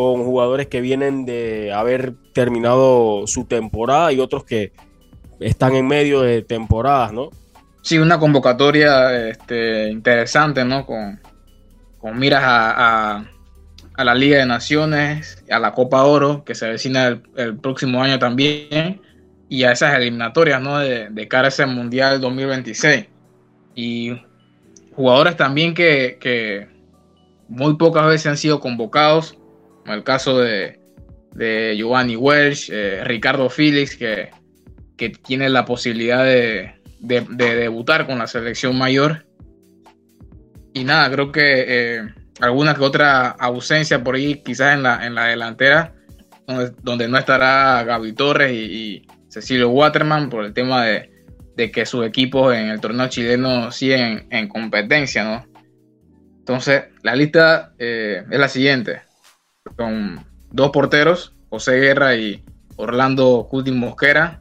[0.00, 4.72] con jugadores que vienen de haber terminado su temporada y otros que
[5.40, 7.28] están en medio de temporadas, ¿no?
[7.82, 10.86] Sí, una convocatoria este, interesante, ¿no?
[10.86, 11.20] Con,
[11.98, 13.26] con miras a,
[13.94, 18.18] a, la Liga de Naciones, a la Copa Oro, que se avecina el, próximo año
[18.18, 19.02] también,
[19.50, 20.78] y a esas eliminatorias, ¿no?
[20.78, 23.06] De, cara a ese Mundial 2026.
[23.74, 24.18] Y
[24.96, 26.68] jugadores también que
[27.48, 29.36] muy pocas veces han sido convocados
[29.86, 30.78] el caso de,
[31.76, 34.30] Giovanni Welsh, eh, Ricardo Félix, que,
[35.24, 39.26] tiene la posibilidad de, debutar con la selección mayor.
[40.74, 42.02] Y nada, creo que eh,
[42.40, 45.94] alguna que otra ausencia por ahí, quizás en la, en la delantera,
[46.82, 51.08] donde, no estará Gaby Torres y, Cecilio Waterman por el tema de,
[51.72, 55.46] que sus equipos en el torneo chileno siguen en, competencia, ¿no?
[56.38, 59.02] Entonces, la lista eh, es la siguiente
[59.76, 62.42] con dos porteros, José Guerra y
[62.76, 64.40] Orlando Cuti Mosquera.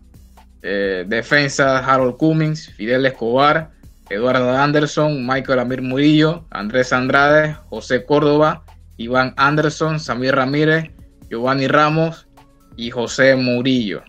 [0.62, 3.72] Eh, defensa, Harold Cummings, Fidel Escobar,
[4.10, 8.64] Eduardo Anderson, Michael Amir Murillo, Andrés Andrade, José Córdoba,
[8.98, 10.92] Iván Anderson, Samir Ramírez,
[11.30, 12.28] Giovanni Ramos
[12.76, 14.04] y José Murillo.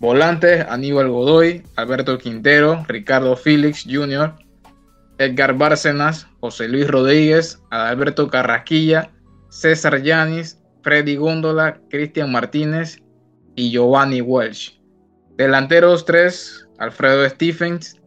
[0.00, 4.34] Volantes, Aníbal Godoy, Alberto Quintero, Ricardo Félix Jr.,
[5.18, 9.10] Edgar Bárcenas, José Luis Rodríguez, Adalberto Carrasquilla,
[9.48, 13.02] César Yanis, Freddy Góndola, Cristian Martínez
[13.56, 14.78] y Giovanni Welsh.
[15.36, 18.00] Delanteros 3, Alfredo Stephens,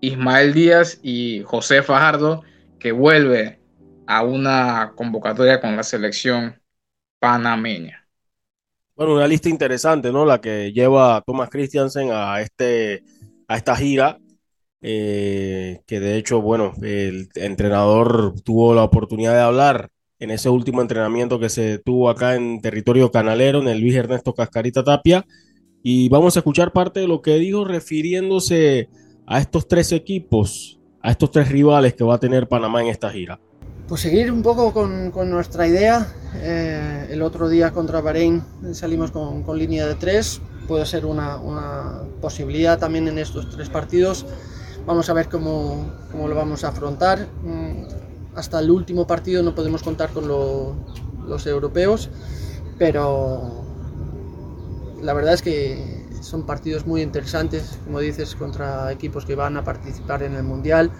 [0.00, 2.42] Ismael Díaz y José Fajardo,
[2.78, 3.60] que vuelve
[4.06, 6.60] a una convocatoria con la selección
[7.18, 8.08] panameña.
[8.96, 10.24] Bueno, una lista interesante, ¿no?
[10.26, 13.04] La que lleva Thomas Christiansen a, este,
[13.48, 14.18] a esta gira,
[14.82, 19.89] eh, que de hecho, bueno, el entrenador tuvo la oportunidad de hablar
[20.20, 24.34] en ese último entrenamiento que se tuvo acá en territorio canalero, en el Luis Ernesto
[24.34, 25.26] Cascarita Tapia.
[25.82, 28.90] Y vamos a escuchar parte de lo que dijo refiriéndose
[29.26, 33.10] a estos tres equipos, a estos tres rivales que va a tener Panamá en esta
[33.10, 33.40] gira.
[33.88, 36.06] Pues seguir un poco con, nuestra idea.
[36.36, 40.42] Eh, el otro día contra Bahrein salimos con, línea de tres.
[40.68, 44.26] Puede ser una, posibilidad también en estos tres partidos.
[44.86, 47.26] Vamos a ver cómo, cómo lo vamos a afrontar.
[48.34, 52.10] Hasta el último partido no podemos contar con los europeos,
[52.78, 53.64] pero
[55.02, 59.64] la verdad es que son partidos muy interesantes, como dices, contra equipos que van a
[59.64, 60.90] participar en el Mundial.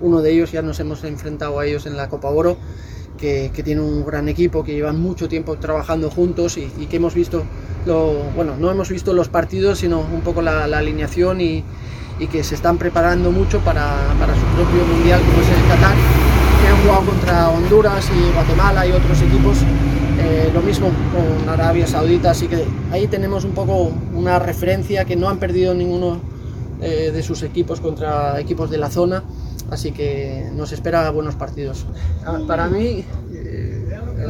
[0.00, 2.56] Uno de ellos ya nos hemos enfrentado a ellos en la Copa Oro,
[3.18, 7.44] que, tiene un gran equipo, que llevan mucho tiempo trabajando juntos y, que hemos visto,
[8.34, 11.64] bueno, no hemos visto los partidos, sino un poco la, alineación y,
[12.32, 16.19] que se están preparando mucho para, para su propio Mundial, como es el Qatar
[16.82, 19.58] jugado contra Honduras y Guatemala y otros equipos.
[20.18, 25.16] Eh, lo mismo con Arabia Saudita, así que ahí tenemos un poco una referencia que
[25.16, 26.20] no han perdido ninguno
[26.80, 29.22] eh, de sus equipos contra equipos de la zona,
[29.70, 31.86] así que nos espera buenos partidos.
[32.24, 33.04] Ah, para mí,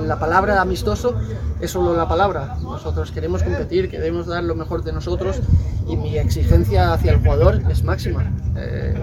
[0.07, 1.15] la palabra amistoso
[1.61, 2.57] es solo la palabra.
[2.63, 5.41] Nosotros queremos competir, queremos dar lo mejor de nosotros
[5.89, 8.33] y mi exigencia hacia el jugador es máxima.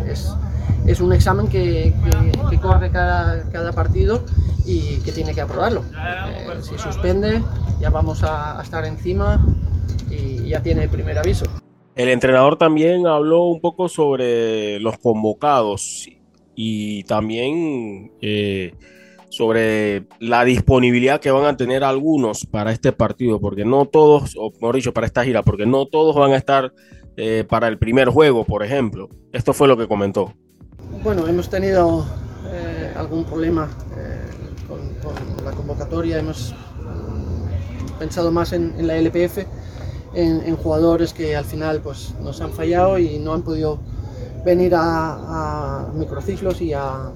[0.08, 0.32] es,
[0.88, 1.94] es un examen que,
[2.62, 4.24] corre cada, partido
[4.66, 5.82] y que tiene que aprobarlo.
[5.82, 7.42] Eh, si suspende,
[7.80, 9.46] ya vamos a, estar encima
[10.10, 11.46] y ya tiene el primer aviso.
[11.96, 16.08] El entrenador también habló un poco sobre los convocados
[16.56, 18.74] y también eh,
[19.38, 24.52] sobre la disponibilidad que van a tener algunos para este partido, porque no todos, o
[24.52, 26.74] mejor dicho, para esta gira, porque no todos van a estar
[27.18, 29.10] eh, para el primer juego, por ejemplo.
[29.32, 30.34] Esto fue lo que comentó.
[31.04, 32.06] Bueno, hemos tenido
[32.52, 34.22] eh, algún problema eh,
[34.68, 36.56] con, la convocatoria, hemos
[38.00, 39.40] pensado más en, la LPF,
[40.14, 43.80] en, jugadores que al final pues, nos han fallado y no han podido
[44.44, 47.12] venir a, microciclos y a,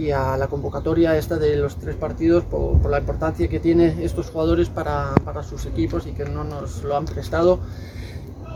[0.00, 4.30] y a la convocatoria esta de los tres partidos por, la importancia que tiene estos
[4.30, 7.60] jugadores para, para, sus equipos y que no nos lo han prestado.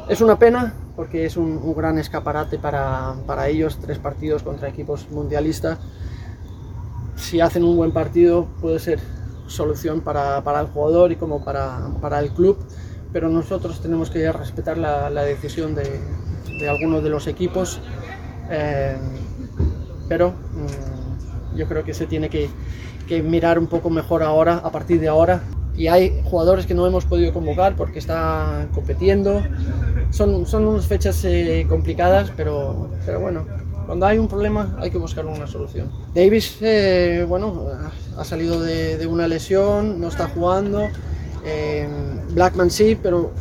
[0.09, 5.11] Es una pena porque es un, gran escaparate para, para, ellos, tres partidos contra equipos
[5.11, 5.79] mundialistas.
[7.17, 9.01] Si hacen un buen partido puede ser
[9.47, 12.57] solución para, para el jugador y como para, para, el club,
[13.13, 16.01] pero nosotros tenemos que respetar la, decisión de,
[16.59, 17.81] de, algunos de los equipos.
[18.51, 18.97] Eh,
[20.09, 20.94] pero mm,
[21.55, 22.49] yo creo que se tiene que,
[23.09, 25.43] que, mirar un poco mejor ahora, a partir de ahora.
[25.77, 29.43] Y hay jugadores que no hemos podido convocar porque están compitiendo.
[30.11, 33.45] Son, son unas fechas eh, complicadas, pero, pero bueno,
[33.87, 35.91] cuando hay un problema hay que buscar una solución.
[36.15, 37.67] Davis, eh, bueno,
[38.17, 40.89] ha salido de, de, una lesión, no está jugando.
[41.45, 41.89] Eh,
[42.31, 43.33] Blackman sí, pero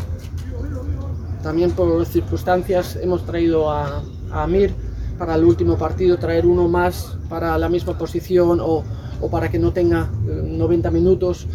[1.42, 4.74] también por circunstancias hemos traído a, a, Amir
[5.18, 8.84] para el último partido, traer uno más para la misma posición o,
[9.22, 11.48] o para que no tenga 90 minutos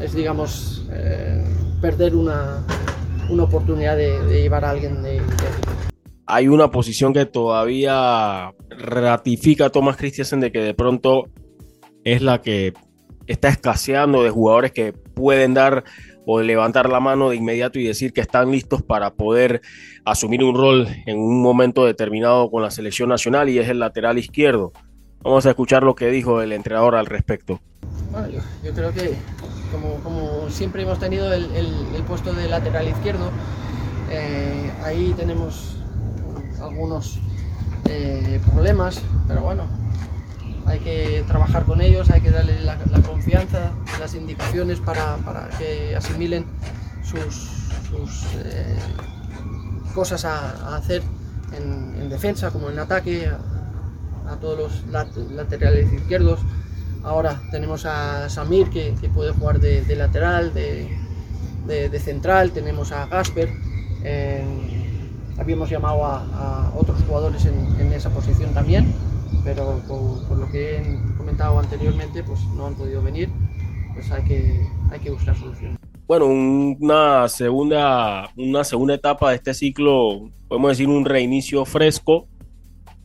[0.00, 1.44] es, digamos, eh,
[1.80, 2.64] perder una,
[3.30, 5.20] una oportunidad de, de, llevar a alguien de, de
[6.26, 11.24] hay una posición que todavía ratifica a Thomas Christiansen de que de pronto
[12.02, 12.72] es la que
[13.26, 15.84] está escaseando de jugadores que pueden dar
[16.26, 19.62] o levantar la mano de inmediato y decir que están listos para poder
[20.04, 24.18] asumir un rol en un momento determinado con la selección nacional y es el lateral
[24.18, 24.72] izquierdo.
[25.22, 27.60] Vamos a escuchar lo que dijo el entrenador al respecto.
[28.10, 29.14] Bueno, yo, yo, creo que
[29.72, 33.30] como, como, siempre hemos tenido el, el, el puesto de lateral izquierdo,
[34.10, 35.76] eh, ahí tenemos
[36.60, 37.18] algunos
[37.88, 39.64] eh, problemas, pero bueno,
[40.66, 45.16] hay que trabajar con ellos, hay que darle la, confianza, las indicaciones para,
[45.58, 46.46] que asimilen
[47.02, 47.50] sus,
[48.44, 48.76] eh,
[49.94, 51.02] cosas a, hacer
[51.56, 56.40] en, en, defensa como en ataque, a, todos los lat laterales izquierdos.
[57.04, 63.50] Ahora tenemos a Samir que, puede jugar de, lateral, de, central, tenemos a Gasper.
[64.02, 64.42] Eh,
[65.38, 68.94] habíamos llamado a, a otros jugadores en, en, esa posición también,
[69.44, 73.28] pero por, por, lo que he comentado anteriormente, pues no han podido venir,
[73.92, 75.78] pues hay que, hay que buscar soluciones.
[76.06, 82.26] Bueno, una segunda, una segunda etapa de este ciclo, podemos decir un reinicio fresco,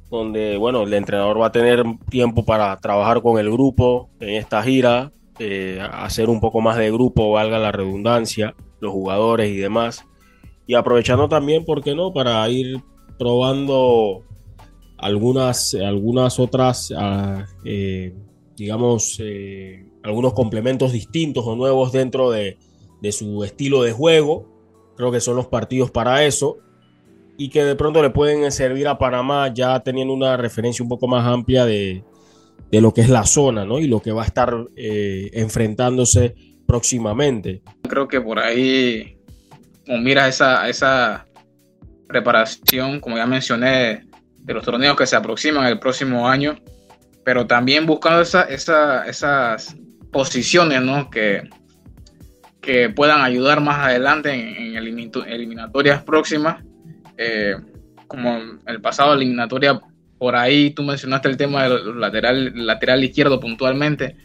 [0.09, 4.63] donde bueno, el entrenador va a tener tiempo para trabajar con el grupo en esta
[4.63, 10.05] gira, eh, hacer un poco más de grupo, valga la redundancia, los jugadores y demás
[10.69, 12.79] y aprovechando también, ¿por qué no?, para ir
[13.17, 14.21] probando
[15.01, 17.43] algunas, algunas otras, uh,
[18.55, 22.57] digamos, eh, algunos complementos distintos o nuevos dentro de,
[23.01, 24.47] de, su estilo de juego.
[24.97, 26.57] Creo que son los partidos para eso.
[27.37, 31.07] Y que de pronto le pueden servir a Panamá ya teniendo una referencia un poco
[31.07, 32.03] más amplia de,
[32.69, 33.79] de lo que es la zona, ¿no?
[33.79, 36.35] Y lo que va a estar eh, enfrentándose
[36.65, 37.61] próximamente.
[37.87, 39.17] Creo que por ahí
[39.87, 41.25] mira esa, esa
[42.07, 44.08] preparación, como ya mencioné,
[44.43, 46.57] de los torneos que se aproximan el próximo año,
[47.23, 49.75] pero también buscando esa, esa, esas
[50.11, 51.09] posiciones ¿no?
[51.09, 51.49] que,
[52.61, 56.63] que puedan ayudar más adelante en, eliminatorias próximas,
[57.17, 57.55] eh,
[58.07, 59.79] como el pasado eliminatoria,
[60.17, 64.15] por ahí tú mencionaste el tema del lateral, lateral izquierdo puntualmente,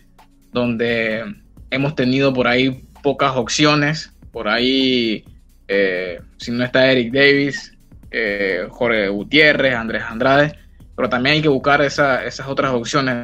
[0.52, 1.24] donde
[1.70, 5.24] hemos tenido por ahí pocas opciones, por ahí
[5.68, 7.73] eh, si no está Eric Davis,
[8.16, 10.56] eh, Jorge Gutiérrez, Andrés Andrade,
[10.94, 13.16] pero también hay que buscar esa, esas otras opciones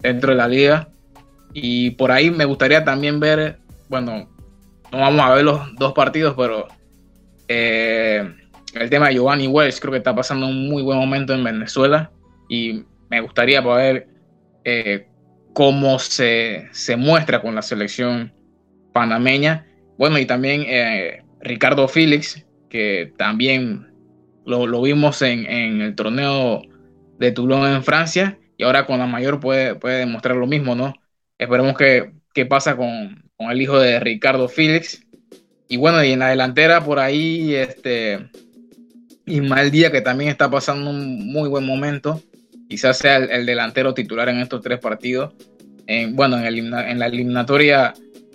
[0.00, 0.88] dentro de la liga.
[1.52, 4.28] Y por ahí me gustaría también ver, bueno,
[4.90, 6.66] no vamos a ver los dos partidos, pero
[7.46, 8.28] eh,
[8.74, 12.10] el tema de Giovanni Wells creo que está pasando un muy buen momento en Venezuela
[12.48, 14.08] y me gustaría poder
[14.64, 15.06] eh,
[15.52, 18.32] cómo se, muestra con la selección
[18.92, 19.64] panameña.
[19.96, 20.66] Bueno, y también
[21.40, 23.93] Ricardo Félix, que también
[24.44, 26.62] lo, lo vimos en, en, el torneo
[27.18, 30.94] de Toulon en Francia, y ahora con la mayor puede, puede demostrar lo mismo, ¿no?
[31.38, 35.02] Esperemos que, que pasa con, con, el hijo de Ricardo Félix.
[35.68, 38.30] Y bueno, y en la delantera por ahí, este
[39.26, 42.22] Ismael Díaz, que también está pasando un muy buen momento.
[42.68, 45.32] Quizás sea el, el delantero titular en estos tres partidos.
[45.86, 47.92] En, bueno, en, el, en la eliminatoria,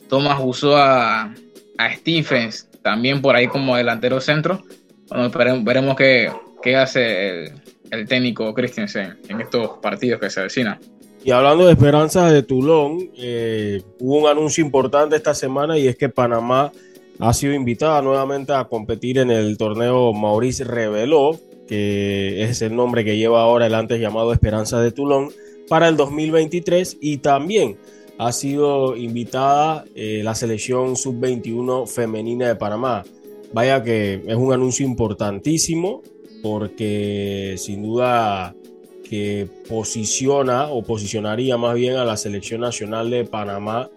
[0.10, 1.34] Thomas usó a,
[1.78, 4.64] a Stephens también por ahí como delantero centro.
[5.10, 6.32] Bueno, veremos qué,
[6.62, 7.52] qué hace el,
[7.92, 10.80] el, técnico Christensen en estos partidos que se avecinan.
[11.24, 15.98] Y hablando de esperanzas de Toulon, eh, hubo un anuncio importante esta semana y es
[15.98, 16.72] que Panamá
[17.20, 21.38] ha sido invitada nuevamente a competir en el torneo Maurice Reveló,
[21.68, 25.30] que es el nombre que lleva ahora el antes llamado Esperanza de Toulon,
[25.68, 27.78] para el 2023 y también
[28.18, 33.04] ha sido invitada eh, la selección sub-21 femenina de Panamá.
[33.54, 36.04] Vaya que es un anuncio importantísimo
[36.42, 38.56] porque sin duda
[39.10, 43.90] que posiciona o posicionaría más bien a la selección nacional de Panamá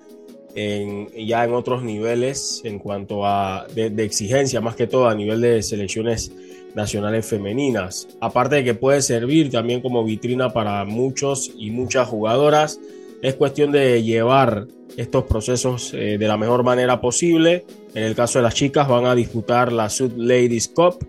[0.55, 5.63] ya en otros niveles en cuanto a de, exigencia, más que todo a nivel de
[5.63, 6.33] selecciones
[6.75, 8.09] nacionales femeninas.
[8.21, 12.81] Aparte de que puede servir también como vitrina para muchos y muchas jugadoras,
[13.23, 14.67] es cuestión de llevar
[14.97, 17.65] estos procesos eh, de la mejor manera posible.
[17.95, 21.07] En el caso de las chicas van a disputar la Sud Ladies Cup,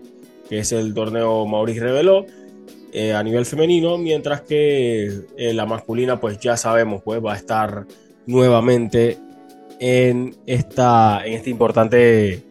[0.48, 2.24] que es el torneo Maurice reveló
[2.92, 5.06] eh, a nivel femenino, mientras que
[5.36, 7.84] eh, la masculina pues ya sabemos pues va a estar
[8.26, 9.18] nuevamente
[9.80, 12.44] en, esta, en este importante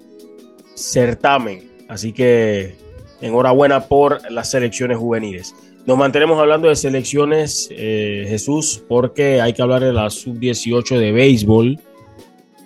[0.75, 1.71] certamen.
[1.87, 2.75] Así que
[3.21, 5.55] enhorabuena por las selecciones juveniles.
[5.85, 11.11] Nos mantenemos hablando de selecciones, eh, Jesús, porque hay que hablar de la sub-18 de
[11.11, 11.79] béisbol.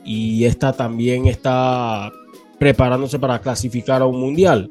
[0.05, 2.11] Y esta también está
[2.59, 4.69] preparándose para clasificar a un mundial.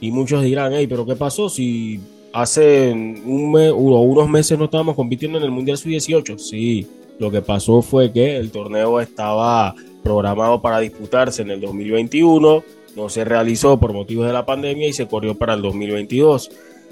[0.00, 2.00] Y muchos dirán, hey, pero ¿qué pasó si
[2.32, 6.38] hace un mes unos meses no estábamos compitiendo en el mundial sub-18?
[6.38, 6.86] Sí,
[7.18, 9.74] lo que pasó fue que el torneo estaba
[10.04, 12.62] programado para disputarse en el 2021,
[12.94, 16.50] no se realizó por motivos de la pandemia y se corrió para el 2022.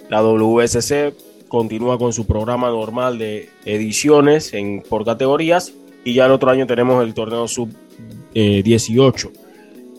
[0.09, 1.15] La WSC
[1.49, 5.73] continúa con su programa normal de ediciones en, por categorías
[6.05, 7.71] y ya el otro año tenemos el torneo sub
[8.35, 9.33] 18.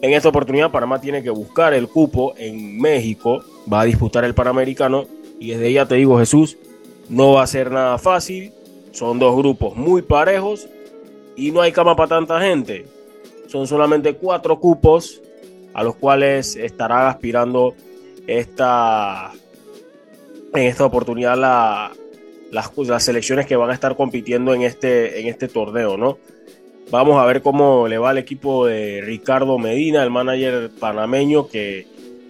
[0.01, 4.35] En esta oportunidad Panamá tiene que buscar el cupo en México, va a disputar el
[4.35, 5.05] Panamericano
[5.39, 6.57] y desde ya te digo Jesús,
[7.09, 8.51] no va a ser nada fácil,
[8.91, 10.67] son dos grupos muy parejos
[11.35, 12.85] y no hay cama para tanta gente.
[13.47, 15.21] Son solamente cuatro cupos
[15.73, 17.73] a los cuales estarán aspirando
[18.27, 19.31] esta,
[20.57, 21.91] en esta oportunidad la,
[22.51, 26.17] las, las, selecciones que van a estar compitiendo en este, en este torneo, ¿no?
[26.89, 31.85] Vamos a ver cómo le va al equipo de Ricardo Medina, el manager panameño que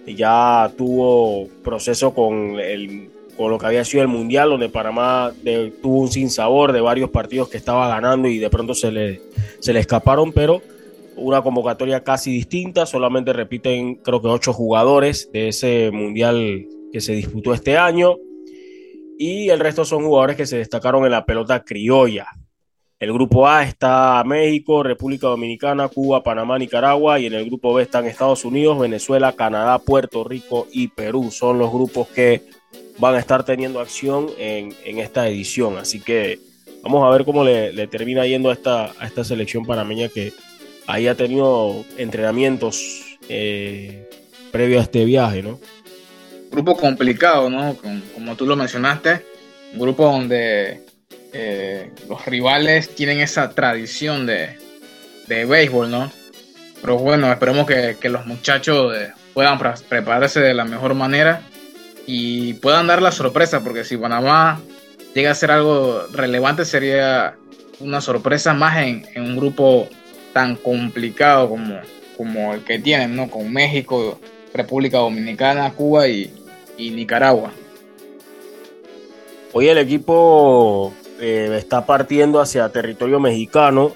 [0.06, 5.32] ya tuvo proceso con el con lo que había sido el Mundial, donde Panamá
[5.80, 9.22] tuvo un sinsabor de varios partidos que estaba ganando y de pronto se le,
[9.60, 10.60] se le escaparon, pero
[11.14, 17.12] una convocatoria casi distinta, solamente repiten creo que ocho jugadores de ese Mundial que se
[17.12, 18.16] disputó este año
[19.18, 22.28] y el resto son jugadores que se destacaron en la pelota criolla.
[23.00, 27.82] El grupo A está México, República Dominicana, Cuba, Panamá, Nicaragua y en el grupo B
[27.82, 31.30] están Estados Unidos, Venezuela, Canadá, Puerto Rico y Perú.
[31.30, 32.42] Son los grupos que
[32.98, 35.78] van a estar teniendo acción en, esta edición.
[35.78, 36.40] Así que
[36.82, 40.32] vamos a ver cómo le, termina yendo a esta, a esta selección panameña que
[40.88, 44.08] ahí ha tenido entrenamientos eh,
[44.50, 45.60] previo a este viaje, ¿no?
[46.50, 47.76] Grupo complicado, ¿no?
[48.14, 49.24] Como, tú lo mencionaste,
[49.72, 50.82] un grupo donde
[51.32, 54.58] eh, los rivales tienen esa tradición de,
[55.26, 56.10] de béisbol, ¿no?
[56.80, 61.42] Pero bueno, esperemos que, que los muchachos eh, puedan prepararse de la mejor manera
[62.06, 64.60] y puedan dar la sorpresa, porque si Panamá
[65.14, 67.36] llega a ser algo relevante sería
[67.80, 69.88] una sorpresa más en, un grupo
[70.32, 71.78] tan complicado como,
[72.16, 73.30] como el que tienen, ¿no?
[73.30, 74.18] Con México,
[74.54, 76.32] República Dominicana, Cuba y,
[76.78, 77.52] Nicaragua.
[79.52, 83.92] Hoy el equipo eh, está partiendo hacia territorio mexicano.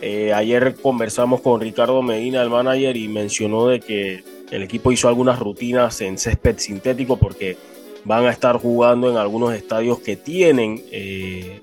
[0.00, 5.08] Eh, ayer conversamos con Ricardo Medina, el manager, y mencionó de que el equipo hizo
[5.08, 7.56] algunas rutinas en césped sintético porque
[8.04, 11.60] van a estar jugando en algunos estadios que tienen eh,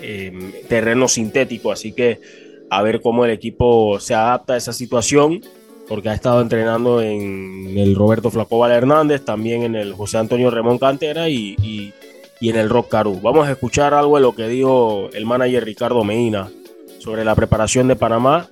[0.00, 2.20] em, terreno sintético, así que
[2.68, 5.40] a ver cómo el equipo se adapta a esa situación,
[5.88, 10.78] porque ha estado entrenando en el Roberto Flacóbal Hernández, también en el José Antonio Remón
[10.78, 11.92] Cantera y,
[12.40, 13.20] en el Rock Caru.
[13.20, 16.50] Vamos a escuchar algo de lo que dijo el manager Ricardo Medina
[16.98, 18.50] sobre la preparación de Panamá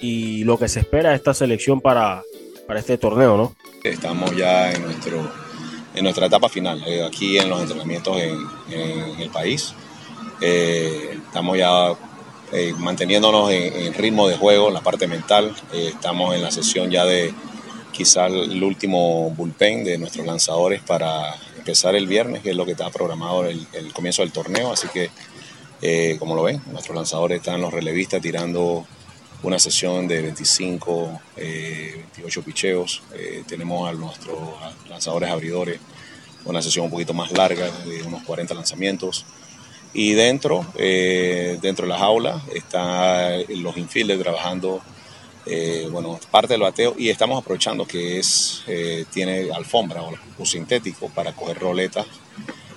[0.00, 2.22] y lo que se espera de esta selección para,
[2.66, 3.56] para este torneo, ¿no?
[3.84, 5.30] Estamos ya en, nuestro,
[5.94, 9.72] en nuestra etapa final, eh, aquí en los entrenamientos en, el país.
[10.40, 11.92] Eh, estamos ya
[12.52, 15.54] eh, manteniéndonos en, ritmo de juego, en la parte mental.
[15.72, 17.34] estamos en la sesión ya de
[17.92, 22.72] quizá el último bullpen de nuestros lanzadores para empezar el viernes, que es lo que
[22.72, 24.72] está programado el, comienzo del torneo.
[24.72, 28.86] Así que, como lo ven, nuestros lanzadores están los relevistas tirando
[29.42, 33.02] una sesión de 25, 28 eh, picheos.
[33.14, 34.38] Eh, tenemos a nuestros
[34.88, 35.78] lanzadores abridores
[36.44, 39.24] una sesión un poquito más larga, de unos 40 lanzamientos.
[39.98, 44.82] Y dentro, eh, dentro de las aulas, están los infielders trabajando,
[45.90, 48.62] bueno, parte del bateo y estamos aprovechando que es,
[49.10, 52.04] tiene alfombra o, sintético para coger roletas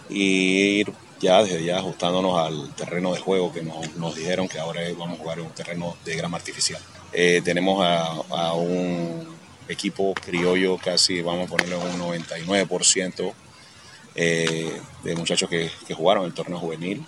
[0.07, 4.81] y ir ya desde ya ajustándonos al terreno de juego que nos, dijeron que ahora
[4.97, 6.81] vamos a jugar en un terreno de grama artificial.
[7.11, 9.27] Eh, tenemos a, un
[9.67, 13.33] equipo criollo casi, vamos a ponerle un 99%
[14.21, 17.05] eh, de muchachos que, jugaron el torneo juvenil.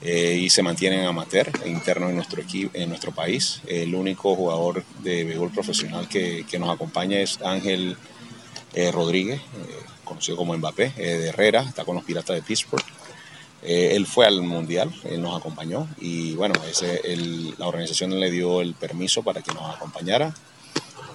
[0.00, 3.60] eh, y se mantienen amateur interno en nuestro, equipo, en nuestro país.
[3.66, 7.96] El único jugador de béisbol profesional que, que nos acompaña es Ángel
[8.74, 9.42] eh, Rodríguez,
[10.04, 12.84] conocido como Mbappé, de Herrera, está con los Piratas de Pittsburgh.
[13.62, 17.02] él fue al Mundial, él nos acompañó y bueno, ese,
[17.58, 20.32] la organización le dio el permiso para que nos acompañara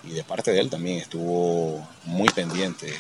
[0.04, 2.94] y de parte de él también estuvo muy pendiente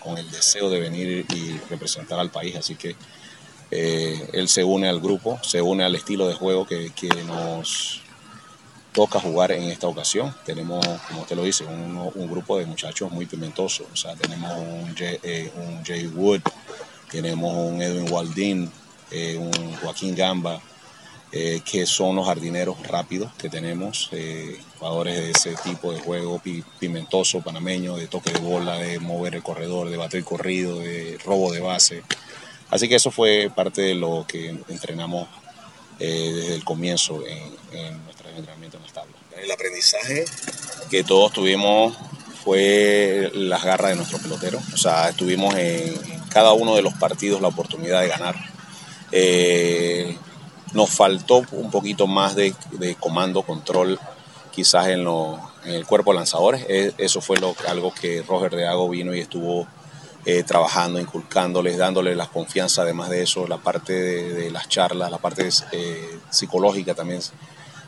[0.00, 2.96] con el deseo de venir y representar al país, así que
[3.74, 6.92] eh, él se une al grupo, se une al estilo de juego que,
[7.26, 8.02] nos
[8.92, 10.34] toca jugar en esta ocasión.
[10.44, 13.86] Tenemos, como usted lo dice, un, grupo de muchachos muy pimentosos.
[13.90, 15.50] O sea, tenemos un, eh,
[15.86, 16.42] Jay, Wood,
[17.10, 18.70] tenemos un Edwin Waldín,
[19.10, 20.60] eh, un Joaquín Gamba,
[21.30, 24.10] que son los jardineros rápidos que tenemos,
[24.82, 26.42] jugadores de ese tipo de juego
[26.80, 31.52] pimentoso, panameño, de toque de bola, de mover el corredor, de bater corrido, de robo
[31.52, 32.02] de base.
[32.68, 35.28] Así que eso fue parte de lo que entrenamos
[36.00, 39.14] eh, desde el comienzo en, nuestro entrenamiento en las tablas.
[39.40, 40.24] El aprendizaje
[40.90, 41.96] que todos tuvimos
[42.42, 44.58] fue las garras de nuestro pelotero.
[44.74, 45.94] O sea, estuvimos en,
[46.28, 48.34] cada uno de los partidos la oportunidad de ganar.
[49.12, 50.18] Eh,
[50.74, 52.54] nos faltó un poquito más de,
[52.98, 53.98] comando, control,
[54.52, 55.00] quizás en,
[55.64, 56.64] el cuerpo de lanzadores.
[56.68, 59.66] E, eso fue lo, algo que Roger de Ago vino y estuvo
[60.24, 65.18] eh, trabajando, inculcándoles, dándoles la confianza, además de eso, la parte de, las charlas, la
[65.18, 67.20] parte eh, psicológica también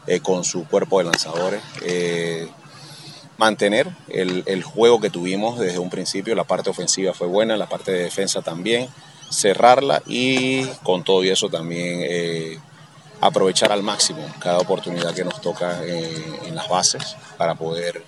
[0.09, 1.62] eh, con su cuerpo de lanzadores.
[3.37, 7.93] mantener el, juego que tuvimos desde un principio, la parte ofensiva fue buena, la parte
[7.93, 8.89] de defensa también,
[9.31, 12.61] cerrarla y con todo y eso también
[13.27, 18.05] aprovechar al máximo cada oportunidad que nos toca en las bases para poder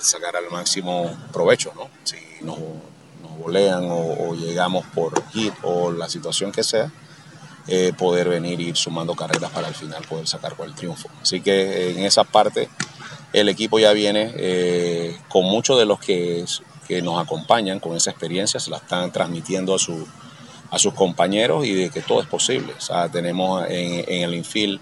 [0.00, 1.88] sacar al máximo provecho, ¿no?
[2.04, 2.58] Si nos,
[3.40, 6.90] golean o, llegamos por hit o la situación que sea,
[7.66, 11.08] eh, poder venir y ir sumando carreras para al final poder sacar con el triunfo.
[11.22, 12.68] Así que en esa parte
[13.32, 16.44] el equipo ya viene eh, con muchos de los que,
[16.86, 20.06] que, nos acompañan con esa experiencia, se la están transmitiendo a, su,
[20.70, 22.72] a sus compañeros y de que todo es posible.
[22.76, 24.80] O sea, tenemos en, el infield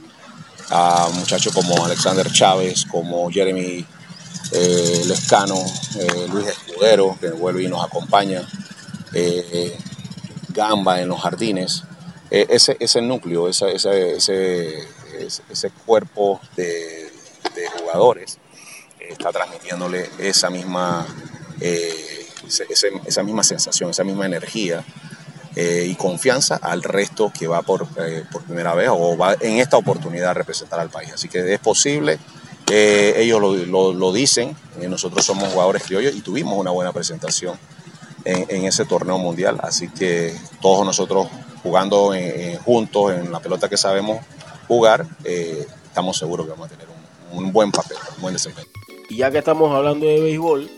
[0.71, 3.85] a muchachos como Alexander Chávez, como Jeremy
[4.53, 5.57] eh, Lescano,
[5.99, 8.47] eh, Luis Escudero, que vuelve y nos acompaña,
[9.15, 9.77] eh,
[10.51, 11.85] Gamba en los jardines.
[12.31, 17.11] ese, núcleo, ese, ese, cuerpo de,
[17.79, 18.39] jugadores
[19.01, 21.07] está transmitiéndole esa misma,
[23.07, 24.85] esa misma sensación, esa misma energía
[25.61, 27.89] y confianza al resto que va por,
[28.31, 31.11] por, primera vez o va en esta oportunidad a representar al país.
[31.13, 32.19] Así que es posible,
[32.71, 37.59] eh, ellos lo, dicen, eh, nosotros somos jugadores criollos y tuvimos una buena presentación
[38.25, 41.29] en, ese torneo mundial, así que todos nosotros
[41.63, 42.13] jugando
[42.63, 44.19] juntos en la pelota que sabemos
[44.67, 46.87] jugar, eh, estamos seguros que vamos a tener
[47.33, 48.69] un, buen papel, un buen desempeño.
[49.09, 50.71] Y ya que estamos hablando de béisbol,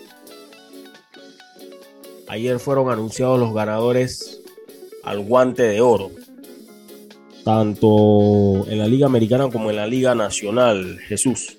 [2.28, 4.39] ayer fueron anunciados los ganadores
[5.04, 6.10] al guante de oro
[7.44, 10.98] tanto en la Liga Americana como en la Liga Nacional.
[11.06, 11.56] Jesús.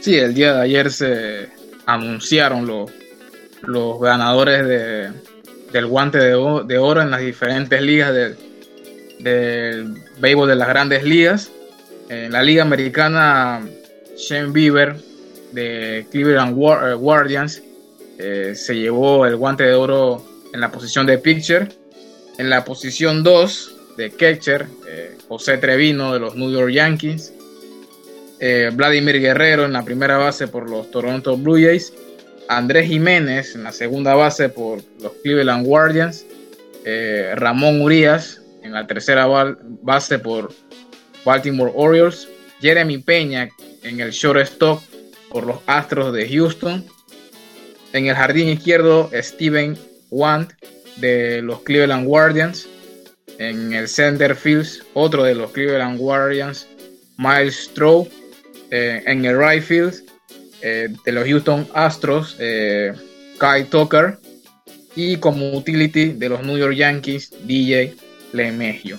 [0.00, 1.48] Sí, el día de ayer se
[1.86, 2.90] anunciaron los,
[3.62, 5.10] los ganadores de,
[5.72, 8.36] del guante de, oro en las diferentes ligas del,
[9.18, 11.50] del béisbol de las grandes ligas.
[12.08, 13.60] En la Liga Americana,
[14.16, 14.96] Shane Bieber
[15.52, 17.62] de Cleveland eh, Guardians
[18.18, 21.79] eh, se llevó el guante de oro en la posición de pitcher.
[22.40, 27.34] En la posición 2 de catcher, eh, José Trevino de los New York Yankees.
[28.38, 31.92] Eh, Vladimir Guerrero en la primera base por los Toronto Blue Jays,
[32.48, 36.24] Andrés Jiménez en la segunda base por los Cleveland Guardians,
[36.86, 39.26] eh, Ramón Urias en la tercera
[39.82, 40.50] base por
[41.26, 42.26] Baltimore Orioles,
[42.62, 43.50] Jeremy Peña
[43.82, 44.80] en el shortstop
[45.28, 46.86] por los Astros de Houston,
[47.92, 49.76] en el jardín izquierdo Steven
[50.08, 50.52] Want
[50.96, 52.68] de los Cleveland Guardians,
[53.38, 56.66] en el center field otro de los Cleveland Guardians,
[57.16, 58.06] Miles Stroh
[58.70, 59.94] eh, en el right field
[60.62, 62.92] eh, de los Houston Astros, eh,
[63.38, 64.18] Kai Tucker,
[64.94, 67.94] y como utility de los New York Yankees, DJ
[68.32, 68.98] LeMegio.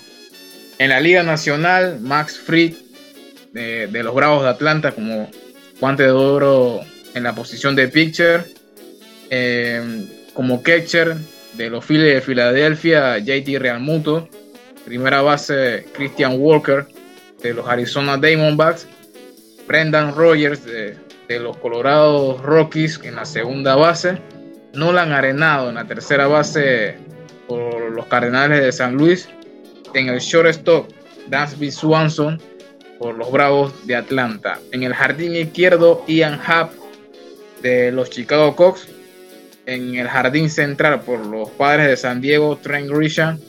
[0.80, 2.74] En la Liga Nacional, Max Fried
[3.54, 5.30] de, los Bravos de Atlanta como
[5.80, 6.82] guante de oro
[7.14, 8.46] en la posición de pitcher.
[10.34, 11.18] como catcher
[11.54, 14.28] de los Phillies de Filadelfia, JT Realmuto.
[14.86, 16.86] Primera base, Christian Walker
[17.42, 18.88] de los Arizona Diamondbacks.
[19.68, 20.98] Brendan Rogers de,
[21.40, 24.18] los Colorado Rockies en la segunda base,
[24.74, 26.98] Nolan Arenado en la tercera base
[27.48, 29.30] por los Cardenales de San Luis,
[29.94, 30.90] en el shortstop
[31.30, 32.38] Dansby Swanson
[33.00, 34.60] por los Bravos de Atlanta.
[34.74, 36.74] En el jardín izquierdo, Ian Happ
[37.62, 38.90] de los Chicago Cubs.
[39.66, 43.40] En el jardín central, por los Padres de San Diego, Trent Grisham.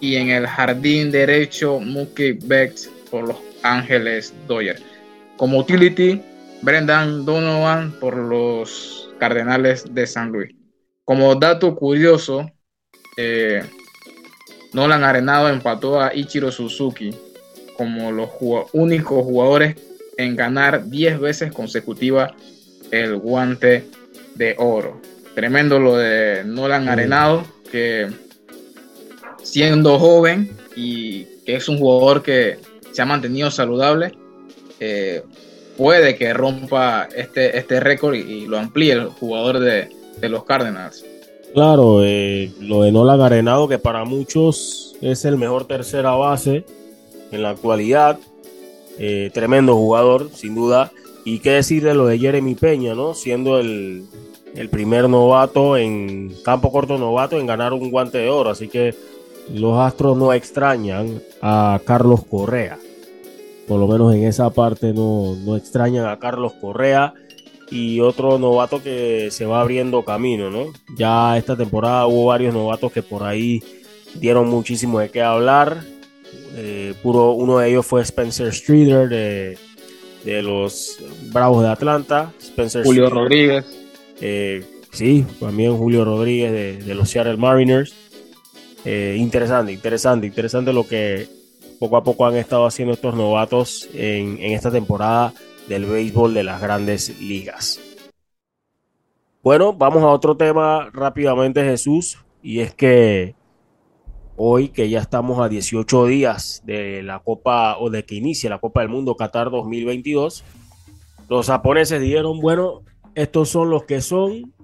[0.00, 4.82] Y en el jardín derecho, Mookie Betts por los Ángeles Dodgers.
[5.36, 6.20] Como utility,
[6.62, 10.54] Brendan Donovan por los Cardenales de San Luis.
[11.04, 12.50] Como dato curioso,
[13.16, 13.62] eh,
[14.72, 17.10] Nolan Arenado empató a Ichiro Suzuki
[17.76, 18.30] como los
[18.72, 19.76] únicos jugadores
[20.16, 22.34] en ganar 10 veces consecutiva
[22.90, 23.86] el guante
[24.34, 25.00] de oro.
[25.38, 28.08] Tremendo lo de Nolan Arenado, que
[29.40, 32.58] siendo joven y que es un jugador que
[32.90, 34.18] se ha mantenido saludable,
[34.80, 35.22] eh,
[35.76, 39.88] puede que rompa este, este récord y, lo amplíe el jugador de,
[40.22, 41.04] los Cardinals.
[41.54, 46.64] Claro, eh, lo de Nolan Arenado, que para muchos es el mejor tercera base
[47.30, 48.18] en la actualidad.
[48.98, 50.90] Eh, tremendo jugador, sin duda.
[51.24, 53.14] Y qué decir de lo de Jeremy Peña, ¿no?
[53.14, 54.04] Siendo el,
[54.54, 58.50] el primer novato en campo corto novato en ganar un guante de oro.
[58.50, 58.94] Así que
[59.52, 62.78] los Astros no extrañan a Carlos Correa
[63.68, 67.12] por lo menos en esa parte no, no extrañan a Carlos Correa
[67.70, 70.72] y otro novato que se va abriendo camino, ¿no?
[70.96, 73.62] Ya esta temporada hubo varios novatos que por ahí
[74.14, 75.82] dieron muchísimo de qué hablar.
[76.56, 79.58] Eh, puro, uno de ellos fue Spencer Streeter de,
[80.42, 80.96] los
[81.30, 82.32] Bravos de Atlanta.
[82.40, 83.66] Spencer Julio Rodríguez.
[84.20, 87.94] Eh, sí, también Julio Rodríguez de, los Seattle Mariners.
[88.84, 91.28] Eh, interesante, interesante, interesante lo que
[91.78, 95.32] poco a poco han estado haciendo estos novatos en, esta temporada
[95.68, 97.80] del béisbol de las grandes ligas.
[99.42, 103.34] Bueno, vamos a otro tema rápidamente, Jesús, y es que
[104.36, 108.58] hoy que ya estamos a 18 días de la Copa o de que inicie la
[108.58, 110.44] Copa del Mundo Qatar 2022,
[111.28, 112.82] los japoneses dijeron, bueno,
[113.18, 114.54] estos son los que son,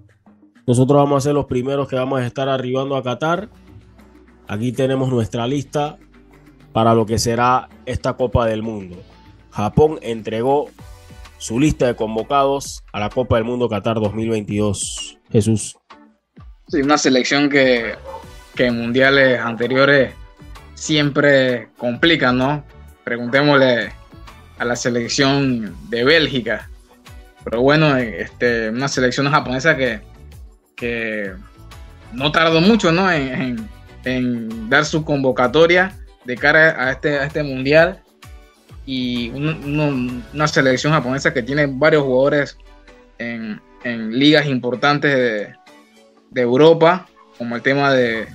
[0.64, 3.48] nosotros vamos a ser los primeros que vamos a estar arribando a Qatar.
[4.46, 5.98] Aquí tenemos nuestra lista
[6.72, 8.96] para lo que será esta Copa del Mundo.
[9.50, 10.70] Japón entregó
[11.36, 15.18] su lista de convocados a la Copa del Mundo Qatar 2022.
[15.32, 15.76] Jesús.
[16.68, 17.96] Sí, una selección que,
[18.56, 20.14] en mundiales anteriores
[20.74, 22.64] siempre complica, ¿no?
[23.02, 23.90] Preguntémosle
[24.58, 26.70] a la selección de Bélgica.
[27.44, 30.00] Pero bueno, este, una selección japonesa que,
[30.74, 31.32] que
[32.12, 33.10] no tardó mucho ¿no?
[33.12, 33.68] en,
[34.04, 38.00] en dar su convocatoria de cara a este, este mundial
[38.86, 42.58] y una selección japonesa que tiene varios jugadores
[43.18, 45.14] en, ligas importantes
[46.30, 47.06] de, Europa,
[47.38, 48.26] como el tema de,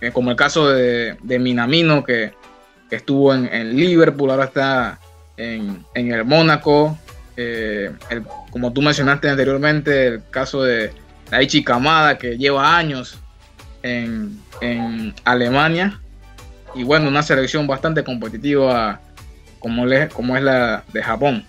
[0.00, 2.32] eh, como el caso de, Minamino, que,
[2.90, 5.00] estuvo en, Liverpool, ahora está
[5.36, 6.98] en, el Mónaco,
[7.36, 7.90] eh,
[8.50, 10.92] como tú mencionaste anteriormente, el caso de
[11.30, 13.18] Daichi Kamada, que lleva años
[13.82, 16.00] en, en Alemania
[16.74, 19.00] y bueno, una selección bastante competitiva
[19.58, 21.44] como, como es la de Japón.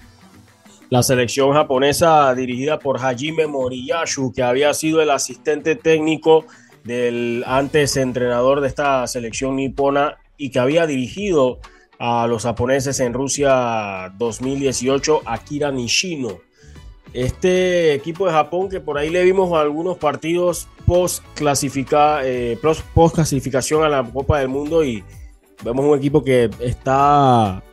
[0.90, 6.46] La selección japonesa dirigida por Hajime Moriyashu, que había sido el asistente técnico
[6.84, 11.60] del antes entrenador de esta selección nipona y que había dirigido
[12.06, 16.40] a los japoneses en Rusia 2018, Akira Nishino.
[17.14, 23.86] Este equipo de Japón que por ahí le vimos algunos partidos post, eh, post clasificación
[23.86, 25.02] a la Copa del Mundo y
[25.64, 27.64] vemos un equipo que está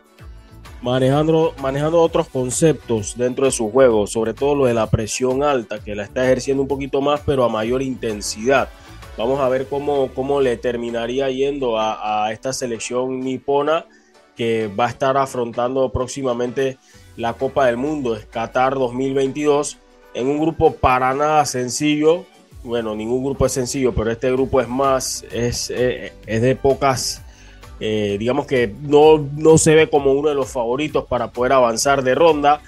[0.81, 5.81] manejando, manejando otros conceptos dentro de su juego, sobre todo lo de la presión alta,
[5.81, 8.69] que la está ejerciendo un poquito más, pero a mayor intensidad.
[9.19, 13.87] Vamos a ver cómo, cómo le terminaría yendo a esta selección nipona
[14.41, 16.79] que va a estar afrontando próximamente
[17.19, 19.77] la Copa del Mundo, es Qatar 2022,
[20.15, 22.25] en un grupo para nada sencillo.
[22.65, 27.23] Bueno, ningún grupo es sencillo, pero este grupo es más, es, eh, es de pocas,
[27.81, 32.03] eh, digamos que no, no se ve como uno de los favoritos para poder avanzar
[32.03, 32.63] de ronda,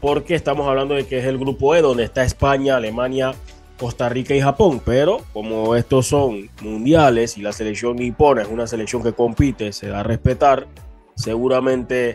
[0.00, 3.34] porque estamos hablando de que es el grupo E, donde está España, Alemania,
[3.80, 8.68] Costa Rica y Japón, pero como estos son mundiales y la selección nipona es una
[8.68, 10.68] selección que compite, se da a respetar,
[11.16, 12.14] seguramente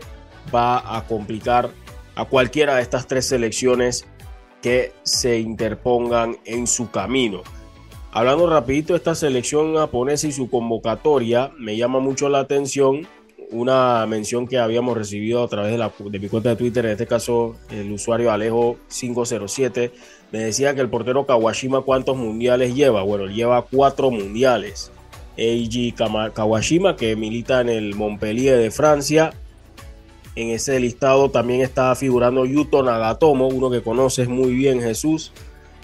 [0.53, 1.69] va a complicar
[2.15, 4.07] a cualquiera de estas tres selecciones
[4.61, 7.41] que se interpongan en su camino.
[8.11, 13.07] Hablando rapidito de esta selección japonesa y su convocatoria, me llama mucho la atención
[13.51, 16.91] una mención que habíamos recibido a través de, la, de mi cuenta de Twitter, en
[16.91, 19.91] este caso el usuario Alejo507,
[20.31, 23.03] me decía que el portero Kawashima cuántos mundiales lleva.
[23.03, 24.91] Bueno, lleva cuatro mundiales
[25.41, 29.33] Eiji Kawashima, que milita en el Montpellier de Francia.
[30.35, 35.31] En ese listado también está figurando Yuto Nagatomo, uno que conoces muy bien, Jesús.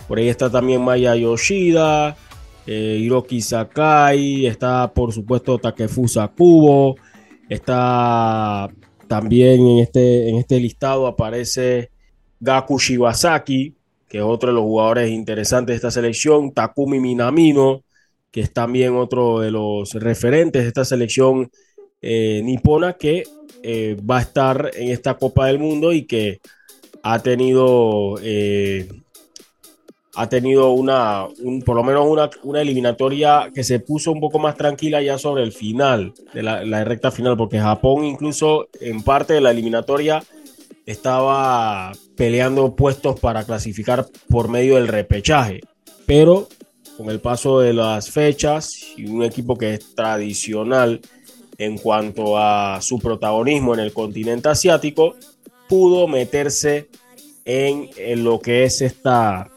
[0.07, 2.15] Por ahí está también Maya Yoshida,
[2.65, 6.95] eh, Hiroki Sakai, está por supuesto Takefusa Kubo,
[7.49, 8.69] está
[9.07, 11.91] también en este, en este listado aparece
[12.39, 13.75] Gaku Shibasaki,
[14.07, 17.83] que es otro de los jugadores interesantes de esta selección, Takumi Minamino,
[18.31, 21.49] que es también otro de los referentes de esta selección
[22.01, 23.23] eh, nipona que
[23.63, 26.39] eh, va a estar en esta Copa del Mundo y que
[27.03, 28.87] ha tenido, eh,
[30.15, 31.25] ha tenido una,
[31.65, 35.43] por lo menos una, una, eliminatoria que se puso un poco más tranquila ya sobre
[35.43, 40.21] el final, de la, la recta final, porque Japón incluso en parte de la eliminatoria
[40.85, 45.61] estaba peleando puestos para clasificar por medio del repechaje,
[46.05, 46.47] pero
[46.97, 50.99] con el paso de las fechas y un equipo que es tradicional
[51.57, 55.15] en cuanto a su protagonismo en el continente asiático,
[55.69, 56.87] pudo meterse
[57.45, 57.89] en,
[58.23, 59.49] lo que es esta,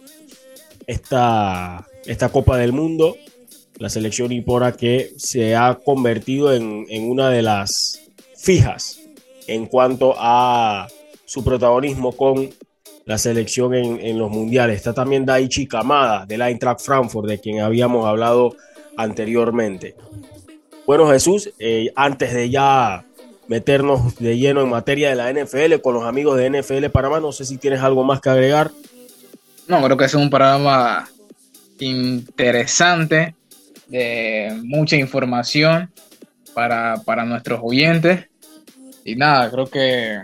[0.86, 3.16] esta, esta Copa del Mundo,
[3.78, 8.00] la selección Ipora que se ha convertido en, en una de las
[8.36, 9.00] fijas
[9.46, 10.88] en cuanto a
[11.24, 12.50] su protagonismo con
[13.10, 14.76] la selección en, los mundiales.
[14.76, 18.54] Está también Daichi Kamada del Eintracht Frankfurt, de quien habíamos hablado
[18.96, 19.96] anteriormente.
[20.86, 23.04] Bueno, Jesús, eh, antes de ya
[23.48, 27.32] meternos de lleno en materia de la NFL con los amigos de NFL Panamá, no
[27.32, 28.70] sé si tienes algo más que agregar.
[29.66, 31.10] No, creo que es un programa
[31.80, 33.34] interesante,
[33.88, 35.90] de mucha información
[36.54, 38.28] para, para nuestros oyentes.
[39.04, 40.20] Y nada, creo que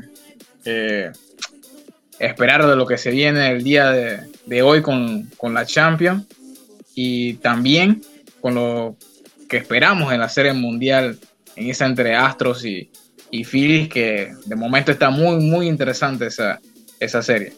[2.19, 6.25] esperar de lo que se viene el día de, hoy con, la Champions
[6.95, 8.03] y también
[8.41, 8.97] con lo
[9.49, 11.19] que esperamos en la Serie Mundial,
[11.57, 12.91] en esa entre Astros y,
[13.31, 16.61] y Phillies, que de momento está muy, muy interesante esa,
[16.99, 17.53] esa serie.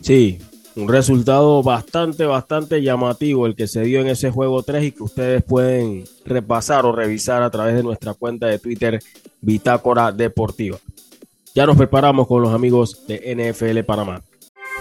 [0.00, 0.38] Sí,
[0.76, 5.02] un resultado bastante, bastante llamativo el que se dio en ese juego 3 y que
[5.02, 9.02] ustedes pueden repasar o revisar a través de nuestra cuenta de Twitter
[9.40, 10.78] Bitácora Deportiva.
[11.56, 14.22] Ya nos preparamos con los amigos de NFL Panamá.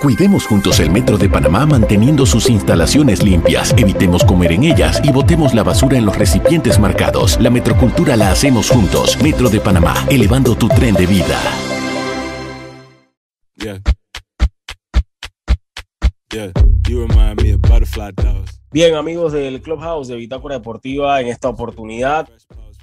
[0.02, 5.14] Cuidemos juntos el Metro de Panamá manteniendo sus instalaciones limpias, evitemos comer en ellas y
[5.14, 7.40] botemos la basura en los recipientes marcados.
[7.40, 9.18] La metrocultura la hacemos juntos.
[9.24, 11.40] Metro de Panamá, elevando tu tren de vida.
[18.74, 22.28] Bien, amigos del Clubhouse de Bitácora Deportiva, en esta oportunidad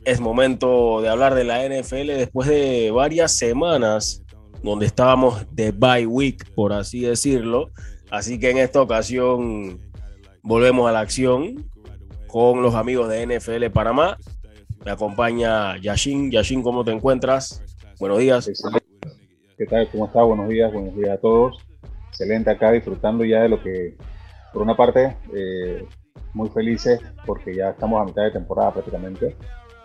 [0.05, 4.23] es momento de hablar de la NFL después de varias semanas
[4.63, 7.71] donde estábamos de bye week, por así decirlo.
[8.11, 9.81] Así que en esta ocasión
[10.43, 11.69] volvemos a la acción
[12.27, 14.19] con los amigos de NFL Panamá.
[14.85, 16.31] Me acompaña Yashin.
[16.31, 17.63] Yashin, ¿cómo te encuentras?
[17.99, 18.51] Buenos días.
[19.57, 19.89] ¿Qué tal?
[19.91, 20.23] ¿Cómo está?
[20.23, 21.65] Buenos días, buenos días a todos.
[22.09, 23.97] Excelente acá, disfrutando ya de lo que,
[24.53, 25.87] por una parte, eh,
[26.35, 29.37] muy felices porque ya estamos a mitad de temporada prácticamente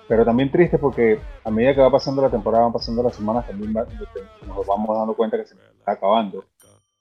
[0.08, 3.48] pero también triste porque a medida que va pasando la temporada, van pasando las semanas,
[3.48, 6.46] también nos vamos dando cuenta que se está acabando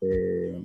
[0.00, 0.62] eh,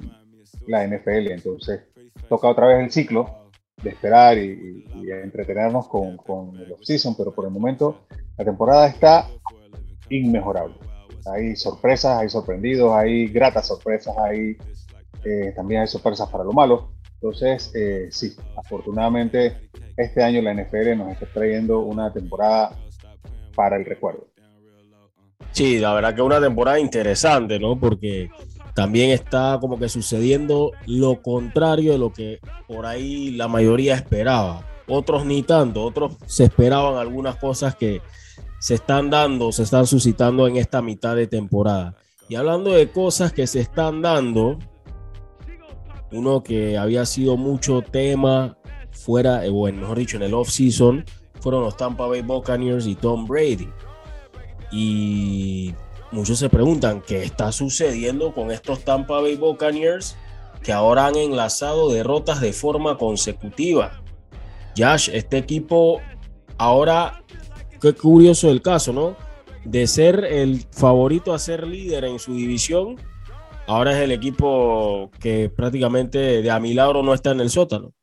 [0.67, 1.31] la NFL.
[1.31, 1.81] Entonces,
[2.27, 3.49] toca otra vez el ciclo
[3.81, 4.85] de esperar y,
[5.23, 8.01] entretenernos con, con el off-season, pero por el momento
[8.37, 9.27] la temporada está
[10.09, 10.75] inmejorable.
[11.25, 14.57] Hay sorpresas, hay sorprendidos, hay gratas sorpresas, hay
[15.23, 16.91] eh, también hay sorpresas para lo malo.
[17.21, 22.75] Entonces, eh, sí, afortunadamente este año la NFL nos está trayendo una temporada
[23.55, 24.27] para el recuerdo.
[25.51, 27.79] Sí, la verdad que una temporada interesante, ¿no?
[27.79, 28.31] Porque
[28.73, 34.65] también está como que sucediendo lo contrario de lo que por ahí la mayoría esperaba.
[34.87, 38.01] Otros ni tanto, otros se esperaban algunas cosas que
[38.59, 41.95] se están dando, se están suscitando en esta mitad de temporada.
[42.29, 44.57] Y hablando de cosas que se están dando,
[46.11, 48.57] uno que había sido mucho tema
[48.91, 51.05] fuera, eh, o mejor dicho, en el off-season,
[51.39, 53.69] fueron los Tampa Bay Buccaneers y Tom Brady.
[54.71, 55.73] Y
[56.11, 60.15] muchos se preguntan qué está sucediendo con estos Tampa Bay Buccaneers
[60.63, 64.01] que ahora han enlazado derrotas de forma consecutiva.
[64.77, 66.01] Josh, este equipo
[66.57, 67.23] ahora,
[67.81, 69.15] qué curioso el caso, ¿no?
[69.65, 72.97] De ser el favorito a ser líder en su división,
[73.67, 77.93] ahora es el equipo que prácticamente de a milagro no está en el sótano.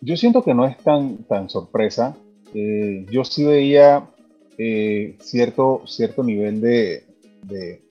[0.00, 2.16] Yo siento que no es tan, tan sorpresa.
[2.54, 4.08] Eh, yo sí veía
[4.56, 7.04] eh, cierto, cierto nivel de,
[7.42, 7.82] de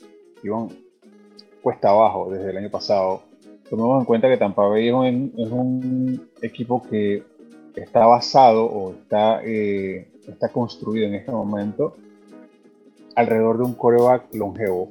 [1.62, 3.24] cuesta abajo desde el año pasado.
[3.70, 7.24] Tomemos en cuenta que Tampa Bay es un, equipo que
[7.76, 11.96] está basado o está, eh, está construido en este momento
[13.16, 14.90] alrededor de un coreback longevo,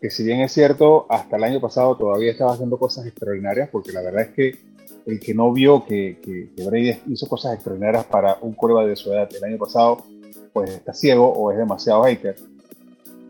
[0.00, 3.92] que si bien es cierto, hasta el año pasado todavía estaba haciendo cosas extraordinarias, porque
[3.92, 4.58] la verdad es que
[5.06, 9.12] el que no vio que, que, Brady hizo cosas extraordinarias para un coreback de su
[9.12, 10.04] edad el año pasado,
[10.52, 12.36] pues está ciego o es demasiado hater.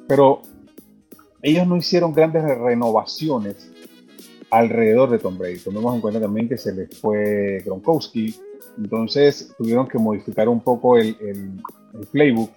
[0.07, 0.43] Pero
[1.43, 3.71] ellos no hicieron grandes renovaciones
[4.51, 5.59] alrededor de Tom Brady.
[5.59, 8.35] Tomemos en cuenta también que se les fue Gronkowski,
[8.77, 12.51] entonces tuvieron que modificar un poco el, el, playbook.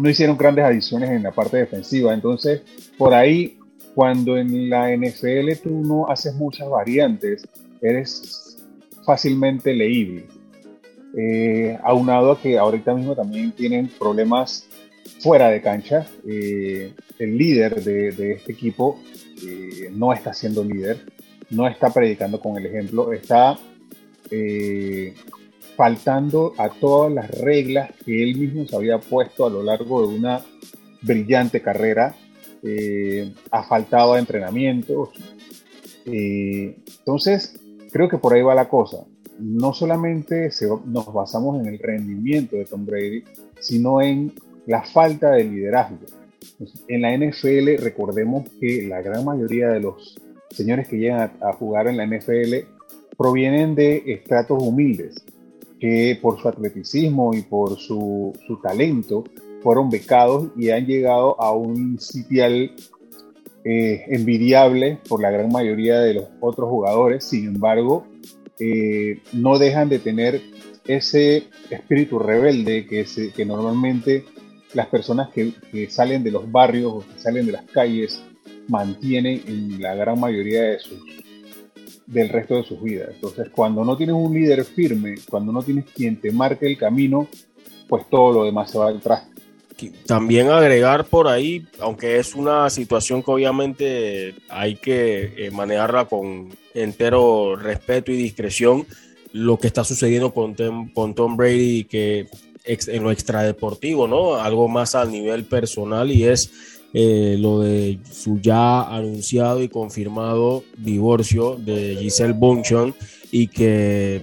[0.00, 2.62] No hicieron grandes adiciones en la parte defensiva, entonces
[2.96, 3.58] por ahí
[3.94, 7.46] cuando en la NFL tú no haces muchas variantes,
[7.82, 8.58] eres
[9.04, 10.26] fácilmente leíble.
[11.16, 14.66] Eh, aunado a que ahorita mismo también tienen problemas
[15.18, 16.06] fuera de cancha.
[16.26, 19.00] Eh, el líder de, este equipo
[19.44, 21.04] eh, no está siendo líder,
[21.50, 23.58] no está predicando con el ejemplo, está
[25.80, 30.14] faltando a todas las reglas que él mismo se había puesto a lo largo de
[30.14, 30.44] una
[31.00, 32.14] brillante carrera,
[32.62, 35.08] eh, ha faltado a entrenamientos.
[36.04, 37.58] entonces,
[37.90, 39.06] creo que por ahí va la cosa.
[39.38, 40.50] No solamente
[40.84, 43.24] nos basamos en el rendimiento de Tom Brady,
[43.58, 44.34] sino en
[44.66, 45.96] la falta de liderazgo.
[46.88, 50.14] En la NFL, recordemos que la gran mayoría de los
[50.50, 52.66] señores que llegan a, jugar en la NFL
[53.16, 55.24] provienen de estratos humildes,
[55.80, 59.24] que por su atleticismo y por su, talento
[59.62, 62.72] fueron becados y han llegado a un sitial
[63.64, 67.24] eh, envidiable por la gran mayoría de los otros jugadores.
[67.24, 68.06] Sin embargo,
[68.58, 70.42] eh, no dejan de tener
[70.86, 74.24] ese espíritu rebelde que, que normalmente
[74.74, 75.52] las personas que,
[75.90, 78.22] salen de los barrios o que salen de las calles
[78.68, 81.00] mantienen en la gran mayoría de sus,
[82.10, 83.10] del resto de sus vidas.
[83.14, 87.28] Entonces, cuando no tienes un líder firme, cuando no tienes quien te marque el camino,
[87.88, 89.26] pues todo lo demás se va detrás.
[90.06, 96.50] También agregar por ahí, aunque es una situación que obviamente hay que eh, manejarla con
[96.74, 98.86] entero respeto y discreción,
[99.32, 100.54] lo que está sucediendo con,
[100.92, 102.26] con Tom Brady, que
[102.64, 104.34] en lo extradeportivo, ¿no?
[104.34, 110.64] Algo más al nivel personal y es eh, lo de su ya anunciado y confirmado
[110.76, 112.94] divorcio de Giselle Bunchon
[113.30, 114.22] y que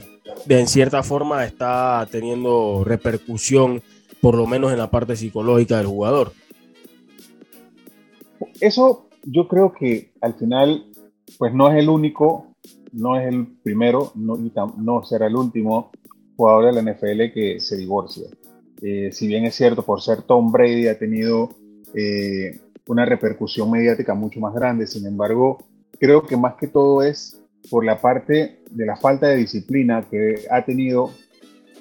[0.50, 3.82] en cierta forma está teniendo repercusión,
[4.22, 6.34] por lo menos en la parte psicológica del jugador.
[8.60, 10.86] Eso yo creo que al final,
[11.38, 12.48] pues no es el único,
[12.92, 14.38] no es el primero, no,
[14.78, 15.92] no será el último
[16.36, 18.28] jugador de la NFL que se divorcia.
[18.82, 21.50] Eh, si bien es cierto, por ser Tom Brady ha tenido
[21.94, 25.64] eh, una repercusión mediática mucho más grande, sin embargo,
[26.00, 30.46] creo que más que todo es por la parte de la falta de disciplina que
[30.50, 31.12] ha tenido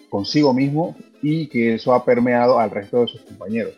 [0.09, 3.75] consigo mismo y que eso ha permeado al resto de sus compañeros.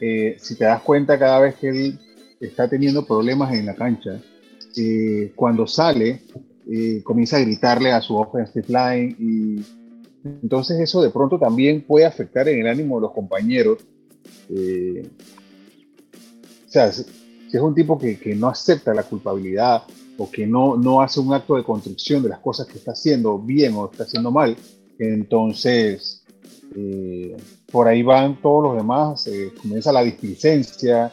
[0.00, 1.98] Eh, si te das cuenta cada vez que él
[2.40, 4.20] está teniendo problemas en la cancha,
[5.36, 6.22] cuando sale,
[7.04, 9.64] comienza a gritarle a su offensive line y
[10.42, 13.78] entonces eso de pronto también puede afectar en el ánimo de los compañeros.
[16.74, 17.04] O sea, si
[17.52, 19.84] es un tipo que, no acepta la culpabilidad
[20.18, 23.38] o que no, no hace un acto de construcción de las cosas que está haciendo
[23.38, 24.56] bien o está haciendo mal,
[24.98, 26.24] entonces
[26.74, 27.36] eh,
[27.70, 31.12] por ahí van todos los demás, eh, comienza la displicencia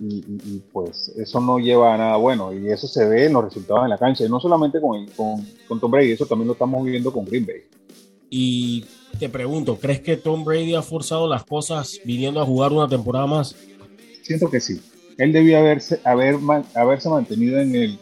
[0.00, 3.84] y, pues eso no lleva a nada bueno y eso se ve en los resultados
[3.84, 6.84] en la cancha y no solamente con, con, con Tom Brady, eso también lo estamos
[6.84, 7.62] viviendo con Green Bay.
[8.28, 8.84] Y
[9.20, 13.28] te pregunto, ¿crees que Tom Brady ha forzado las cosas viniendo a jugar una temporada
[13.28, 13.54] más?
[14.22, 14.80] Siento que sí.
[15.18, 16.36] Él debía haberse, haber,
[16.74, 17.98] haberse mantenido en el,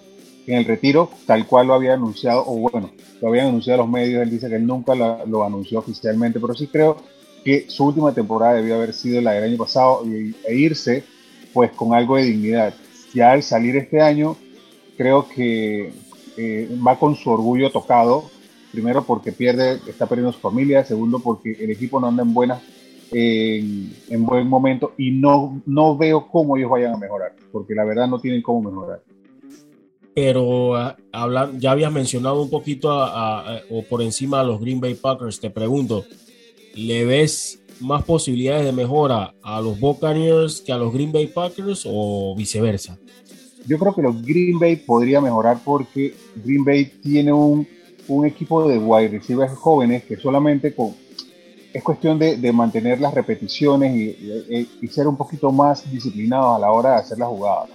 [0.46, 2.90] en el retiro, tal cual lo había anunciado, o bueno,
[3.20, 4.22] lo habían anunciado los medios.
[4.22, 6.96] Él dice que él nunca lo anunció oficialmente, pero sí creo
[7.44, 11.04] que su última temporada debió haber sido la del año pasado e irse
[11.52, 12.74] pues con algo de dignidad.
[13.14, 14.36] Ya al salir este año,
[14.96, 15.92] creo que
[16.36, 18.30] eh, va con su orgullo tocado
[18.74, 20.84] Primero porque pierde, está perdiendo su familia.
[20.84, 22.60] Segundo porque el equipo no anda en buena,
[23.12, 28.08] en, buen momento y no, no veo cómo ellos vayan a mejorar, porque la verdad
[28.08, 29.02] no tienen cómo mejorar.
[30.14, 30.96] Pero ah,
[31.58, 32.88] ya habías mencionado un poquito
[33.70, 35.40] o por encima a los Green Bay Packers.
[35.40, 36.04] Te pregunto,
[36.74, 41.84] ¿le ves más posibilidades de mejora a los Buccaneers que a los Green Bay Packers
[41.90, 42.96] o viceversa?
[43.66, 47.66] Yo creo que los Green Bay podría mejorar porque Green Bay tiene un
[48.08, 50.94] un equipo de wide receivers jóvenes que solamente con,
[51.74, 56.60] es cuestión de, de mantener las repeticiones y, y, ser un poquito más disciplinados a
[56.60, 57.66] la hora de hacer la jugada.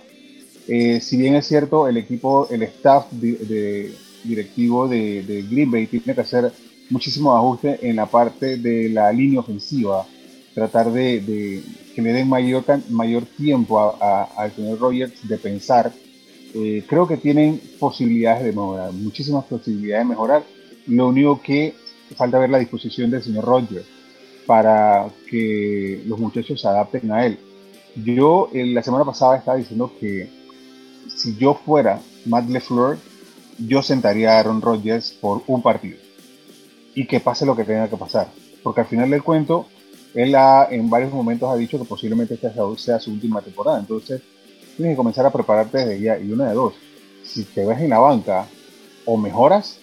[0.69, 3.93] Eh, si bien es cierto, el equipo, el staff de,
[4.23, 6.49] directivo de, de, Green Bay tiene que hacer
[6.89, 10.07] muchísimos ajustes en la parte de la línea ofensiva,
[10.53, 11.61] tratar de,
[11.93, 15.91] que le den mayor, mayor tiempo al señor Rogers de pensar.
[16.55, 20.43] Eh, creo que tienen posibilidades de mejorar, muchísimas posibilidades de mejorar.
[20.87, 21.73] Lo único que
[22.15, 23.85] falta ver la disposición del señor Rogers
[24.45, 27.37] para que los muchachos se adapten a él.
[27.95, 30.29] Yo la semana pasada estaba diciendo que
[31.15, 32.97] si yo fuera Matt LeFleur,
[33.57, 35.97] yo sentaría a Aaron Rodgers por un partido
[36.95, 38.27] y que pase lo que tenga que pasar.
[38.63, 39.67] Porque al final del cuento,
[40.13, 43.79] él ha, en varios momentos ha dicho que posiblemente esta sea su última temporada.
[43.79, 44.21] Entonces,
[44.75, 46.17] tienes que comenzar a prepararte desde ya.
[46.17, 46.73] Y una de dos,
[47.23, 48.47] si te ves en la banca,
[49.05, 49.79] o mejoras,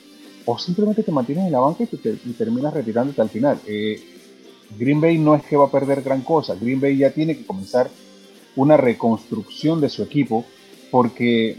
[0.47, 3.61] o simplemente te mantienes en la banca y, te, terminas retirándote al final.
[3.67, 4.01] Eh,
[4.79, 6.55] Green Bay no es que va a perder gran cosa.
[6.55, 7.91] Green Bay ya tiene que comenzar
[8.55, 10.45] una reconstrucción de su equipo
[10.91, 11.59] porque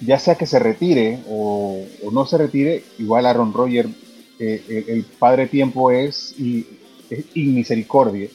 [0.00, 3.90] ya sea que se retire o, no se retire, igual Aaron Rodgers,
[4.38, 6.66] eh, el, padre tiempo es, y,
[7.10, 8.28] es inmisericordia.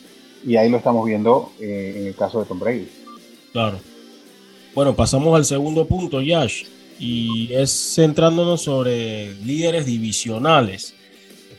[0.45, 2.88] Y ahí lo estamos viendo eh, en el caso de Tom Brady.
[3.52, 3.80] Claro.
[4.76, 6.66] Bueno, pasamos al segundo punto, Yash,
[7.00, 10.93] y es centrándonos sobre líderes divisionales.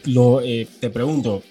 [0.05, 1.43] Lo, eh, te pregunto,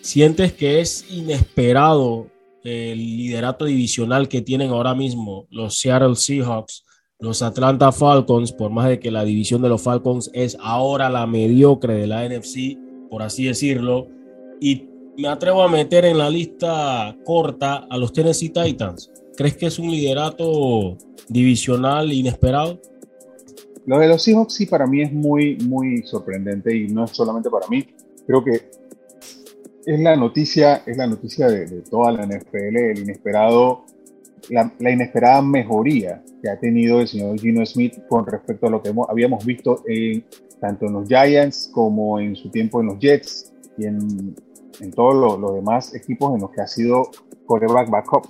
[0.00, 2.28] ¿sientes que es inesperado
[2.62, 6.84] el liderato divisional que tienen ahora mismo los Seattle Seahawks
[7.20, 11.26] los Atlanta Falcons, por más de que la división de los Falcons es ahora la
[11.26, 12.78] mediocre de la NFC,
[13.10, 14.08] por así decirlo,
[14.58, 14.88] y
[15.18, 19.10] me atrevo a meter en la lista corta a los Tennessee Titans.
[19.40, 20.98] ¿Crees que es un liderato
[21.30, 22.78] divisional inesperado?
[23.86, 27.48] Lo de los Seahawks sí para mí es muy, muy sorprendente y no es solamente
[27.48, 27.86] para mí.
[28.26, 28.70] Creo que
[29.86, 33.86] es la noticia, es la noticia de, de toda la NFL, el inesperado
[34.50, 38.92] la, inesperada mejoría que ha tenido el señor Gino Smith con respecto a lo que
[39.08, 40.22] habíamos visto en,
[40.60, 44.36] tanto en los Giants como en su tiempo en los Jets y en,
[44.80, 47.10] en todos los, demás equipos en los que ha sido
[47.46, 48.26] quarterback backup.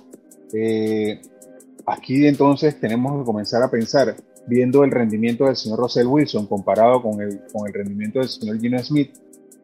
[0.53, 1.21] Eh,
[1.85, 4.15] aquí entonces tenemos que comenzar a pensar,
[4.47, 8.59] viendo el rendimiento del señor Russell Wilson comparado con el, con el rendimiento del señor
[8.59, 9.11] Gino Smith,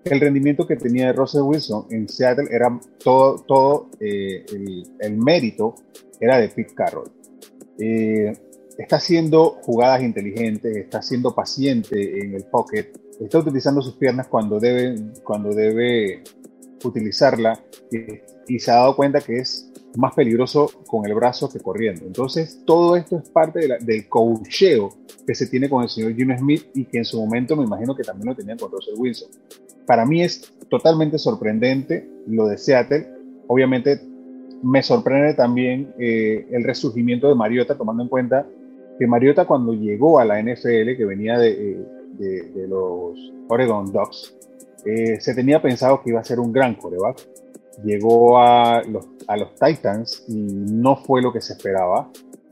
[0.03, 5.75] el rendimiento que tenía Russell Wilson en Seattle era todo, todo eh, el, el, mérito
[6.19, 7.11] era de Pete Carroll.
[7.79, 8.33] Eh,
[8.77, 14.59] está haciendo jugadas inteligentes, está siendo paciente en el pocket, está utilizando sus piernas cuando
[14.59, 16.23] debe, cuando debe
[16.83, 17.59] utilizarla
[17.91, 22.05] y, se ha dado cuenta que es más peligroso con el brazo que corriendo.
[22.05, 24.89] Entonces, todo esto es parte del coacheo
[25.25, 27.95] que se tiene con el señor Jimmy Smith y que en su momento me imagino
[27.95, 29.29] que también lo tenían con Russell Wilson.
[29.85, 33.07] Para mí es totalmente sorprendente lo de Seattle.
[33.47, 33.99] Obviamente
[34.63, 38.45] me sorprende también eh, el resurgimiento de Mariota, tomando en cuenta
[38.99, 41.79] que Mariota cuando llegó a la NFL, que venía de,
[42.19, 44.35] eh, los Oregon Ducks,
[44.85, 47.27] eh, se tenía pensado que iba a ser un gran coreback.
[47.83, 52.09] Llegó a los, a los Titans y no fue lo que se esperaba.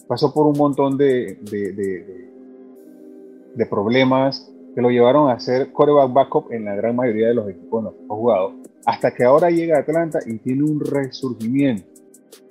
[0.07, 1.39] Pasó por un montón de,
[3.55, 7.49] de problemas que lo llevaron a ser coreback backup en la gran mayoría de los
[7.49, 8.53] equipos en los que ha jugado.
[8.85, 11.95] Hasta que ahora llega a Atlanta y tiene un resurgimiento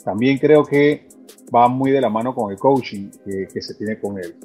[0.04, 1.06] también creo que
[1.54, 3.10] va muy de la mano con el coaching
[3.50, 4.36] que, se tiene con él.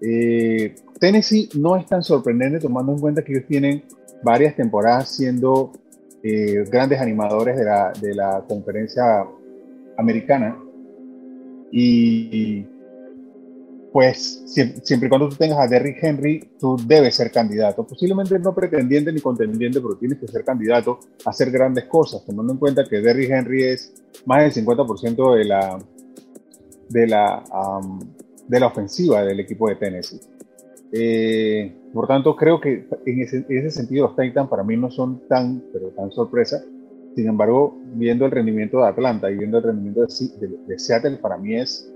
[0.00, 3.82] Eh, Tennessee no es tan sorprendente tomando en cuenta que ellos tienen
[4.22, 5.72] varias temporadas siendo
[6.22, 9.26] eh, grandes animadores de la, de la conferencia
[9.96, 10.56] americana
[11.70, 12.64] y
[13.92, 17.86] pues siempre, y cuando tú tengas a Derrick Henry, tú debes ser candidato.
[17.86, 22.54] Posiblemente no pretendiente ni contendiente, pero tienes que ser candidato a hacer grandes cosas, tomando
[22.54, 23.92] en cuenta que Derrick Henry es
[24.24, 25.78] más del 50% de la,
[26.88, 27.44] de, la,
[28.48, 30.20] de la ofensiva del equipo de Tennessee.
[30.90, 34.90] Eh, por tanto, creo que en ese, en ese, sentido los Titans para mí no
[34.90, 36.62] son tan, pero tan sorpresa.
[37.14, 41.36] Sin embargo, viendo el rendimiento de Atlanta y viendo el rendimiento de, de Seattle, para
[41.36, 41.92] mí es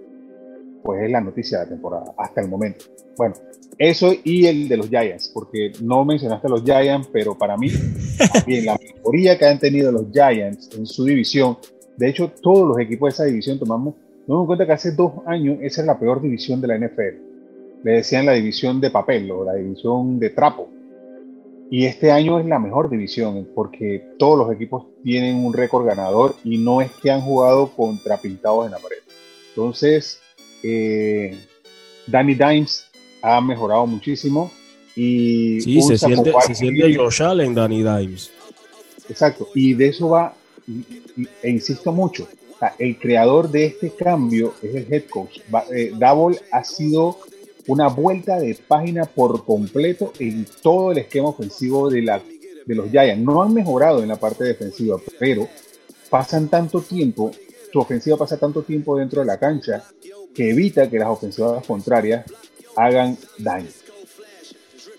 [0.86, 2.84] pues es la noticia de la temporada hasta el momento.
[3.16, 3.34] Bueno,
[3.76, 7.70] eso y el de los Giants, porque no mencionaste a los Giants, pero para mí,
[8.32, 11.58] también la mejoría que han tenido los Giants en su división,
[11.96, 13.94] de hecho, todos los equipos de esa división tomamos,
[14.26, 17.35] nos damos cuenta que hace dos años esa es la peor división de la NFL.
[17.82, 20.68] Le decían la división de papel o la división de trapo.
[21.70, 26.36] Y este año es la mejor división porque todos los equipos tienen un récord ganador
[26.44, 28.98] y no es que han jugado contra pintados en la pared.
[29.50, 30.20] Entonces,
[30.62, 31.36] eh,
[32.06, 32.86] Danny Dimes
[33.22, 34.50] ha mejorado muchísimo.
[34.94, 38.30] Y sí, se siente, se siente Josh Allen, Danny Dimes.
[39.08, 40.34] Exacto, y de eso va,
[41.42, 42.26] e insisto mucho,
[42.78, 45.38] el creador de este cambio es el head coach.
[45.74, 47.18] Eh, Double ha sido
[47.66, 52.22] una vuelta de página por completo en todo el esquema ofensivo de, la,
[52.64, 53.24] de los Giants.
[53.24, 55.48] No han mejorado en la parte defensiva, pero
[56.08, 57.30] pasan tanto tiempo,
[57.72, 59.84] su ofensiva pasa tanto tiempo dentro de la cancha
[60.34, 62.24] que evita que las ofensivas contrarias
[62.76, 63.68] hagan daño.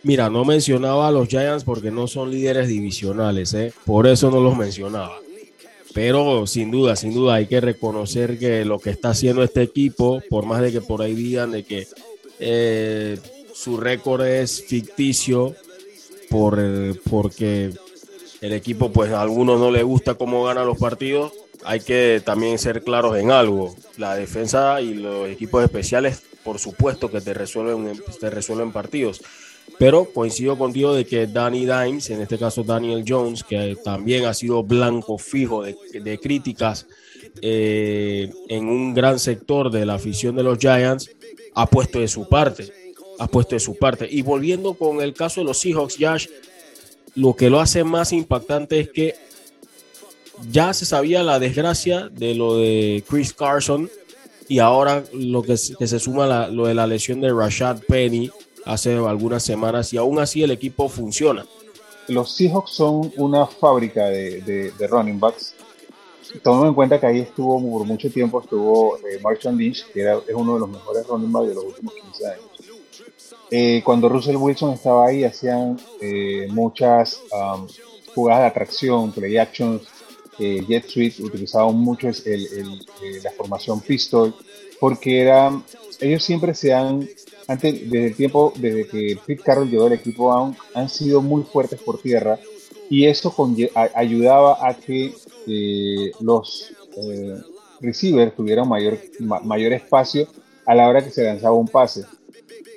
[0.04, 3.74] Mira, no mencionaba a los Giants porque no son líderes divisionales, ¿eh?
[3.86, 5.20] por eso no los mencionaba.
[5.94, 10.22] Pero sin duda, sin duda hay que reconocer que lo que está haciendo este equipo,
[10.30, 11.88] por más de que por ahí digan de que
[12.40, 13.20] eh,
[13.54, 15.56] su récord es ficticio,
[16.30, 16.60] por,
[17.10, 17.72] porque
[18.42, 21.34] el equipo, pues a algunos no le gusta cómo gana los partidos,
[21.64, 23.76] hay que también ser claros en algo.
[23.98, 29.22] La defensa y los equipos especiales, por supuesto que te resuelven, te resuelven partidos.
[29.78, 34.34] Pero coincido contigo de que Danny Dimes, en este caso Daniel Jones, que también ha
[34.34, 36.88] sido blanco fijo de, críticas
[37.42, 41.10] eh, en un gran sector de la afición de los Giants,
[41.54, 42.72] ha puesto de su parte.
[43.20, 44.08] Ha puesto de su parte.
[44.10, 46.28] Y volviendo con el caso de los Seahawks, Josh,
[47.16, 49.16] lo que lo hace más impactante es que
[50.52, 53.90] ya se sabía la desgracia de lo de Chris Carson
[54.48, 58.32] y ahora lo que, se suma lo de la lesión de Rashad Penny
[58.66, 61.46] hace algunas semanas y aún así el equipo funciona.
[62.08, 65.54] Los Seahawks son una fábrica de, running backs.
[66.44, 70.20] Tomando en cuenta que ahí estuvo por mucho tiempo, estuvo eh, Marshall Lynch, que era,
[70.28, 72.46] es uno de los mejores running backs de los últimos 15 años.
[73.50, 77.66] Eh, cuando Russell Wilson estaba ahí, hacían eh, muchas um,
[78.14, 79.84] jugadas de atracción, play actions,
[80.40, 84.36] eh, Jet Suite, utilizaban mucho la formación pistol,
[84.80, 85.62] porque era,
[86.00, 87.08] ellos siempre se han
[87.48, 91.44] antes, desde el tiempo, desde que Pete Carroll llegó al equipo, han, han sido muy
[91.44, 92.38] fuertes por tierra
[92.90, 93.34] y eso
[93.96, 95.14] ayudaba a que
[96.20, 97.42] los eh,
[97.82, 99.00] receivers tuvieran mayor,
[99.44, 100.28] mayor espacio
[100.66, 102.06] a la hora que se lanzaba un pase.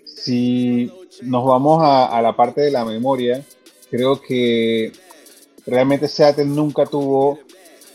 [0.05, 0.91] Si
[1.23, 3.45] nos vamos a, la parte de la memoria,
[3.91, 4.93] creo que
[5.67, 7.39] realmente Seattle nunca tuvo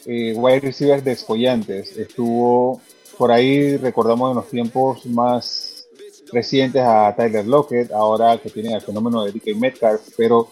[0.06, 1.96] eh, wide receivers descollantes.
[1.98, 2.82] Estuvo
[3.18, 5.88] por ahí, recordamos en los tiempos más
[6.32, 10.50] recientes a Tyler Lockett, ahora que tienen el fenómeno de DK Metcalf, pero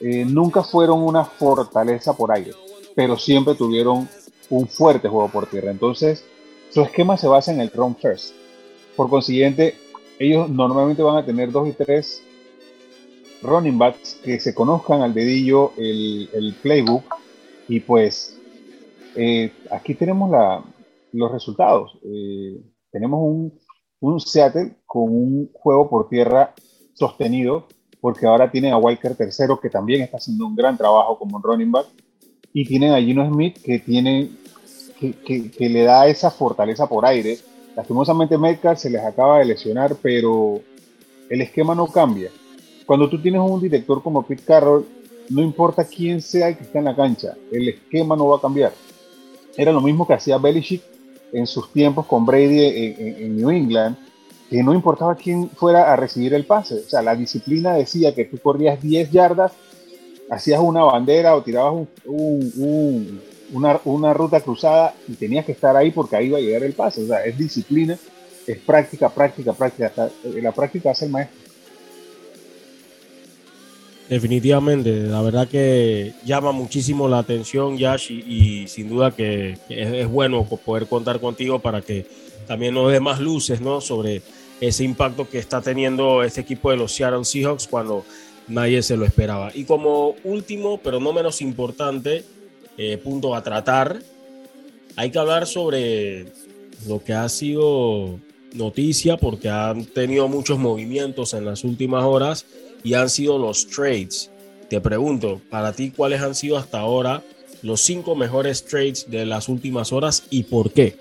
[0.00, 2.52] eh, nunca fueron una fortaleza por aire,
[2.94, 4.08] pero siempre tuvieron
[4.50, 5.70] un fuerte juego por tierra.
[5.70, 6.24] Entonces,
[6.70, 8.34] su esquema se basa en el run first.
[8.96, 9.74] Por consiguiente,
[10.18, 12.22] ellos normalmente van a tener dos y tres
[13.42, 17.02] running backs que se conozcan al dedillo el, playbook
[17.68, 18.38] y pues
[19.16, 20.62] eh, aquí tenemos la,
[21.12, 21.98] los resultados.
[22.04, 23.52] Eh, tenemos un
[24.02, 26.52] un Seattle con un juego por tierra
[26.92, 27.68] sostenido,
[28.00, 31.70] porque ahora tienen a Walker tercero, que también está haciendo un gran trabajo como running
[31.70, 31.86] back,
[32.52, 34.30] y tienen a Gino Smith, que, tiene,
[35.00, 37.38] que, le da esa fortaleza por aire.
[37.74, 40.60] Lastimosamente Metcalf se les acaba de lesionar, pero
[41.30, 42.30] el esquema no cambia.
[42.84, 44.86] Cuando tú tienes un director como Pete Carroll,
[45.30, 48.40] no importa quién sea el que está en la cancha, el esquema no va a
[48.40, 48.72] cambiar.
[49.56, 50.82] Era lo mismo que hacía Belichick
[51.32, 53.96] en sus tiempos con Brady en, New England,
[54.50, 56.74] que no importaba quién fuera a recibir el pase.
[56.86, 59.52] O sea, la disciplina decía que tú corrías 10 yardas,
[60.30, 66.16] hacías una bandera o tirabas una, una, ruta cruzada y tenías que estar ahí porque
[66.16, 67.02] ahí iba a llegar el pase.
[67.02, 67.98] O sea, es disciplina,
[68.46, 70.10] es práctica, práctica, práctica.
[70.24, 71.42] La práctica hace el maestro.
[74.08, 80.44] Definitivamente, la verdad que llama muchísimo la atención, Yash, y, sin duda que, es, bueno
[80.44, 82.06] poder contar contigo para que
[82.46, 83.80] también nos dé más luces ¿no?
[83.80, 84.20] sobre
[84.60, 88.04] ese impacto que está teniendo este equipo de los Seattle Seahawks cuando
[88.48, 89.50] nadie se lo esperaba.
[89.54, 92.24] Y como último, pero no menos importante,
[92.78, 94.00] eh, punto a tratar,
[94.96, 96.26] hay que hablar sobre
[96.86, 98.18] lo que ha sido
[98.54, 102.46] noticia porque han tenido muchos movimientos en las últimas horas
[102.82, 104.30] y han sido los trades.
[104.68, 107.22] Te pregunto, para ti, ¿cuáles han sido hasta ahora
[107.62, 110.96] los cinco mejores trades de las últimas horas y por qué?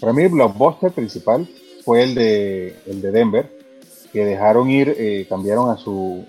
[0.00, 1.46] Para mí el blockbuster principal
[1.84, 3.57] fue el de, el de Denver,
[4.12, 6.24] que dejaron ir, eh, cambiaron a su,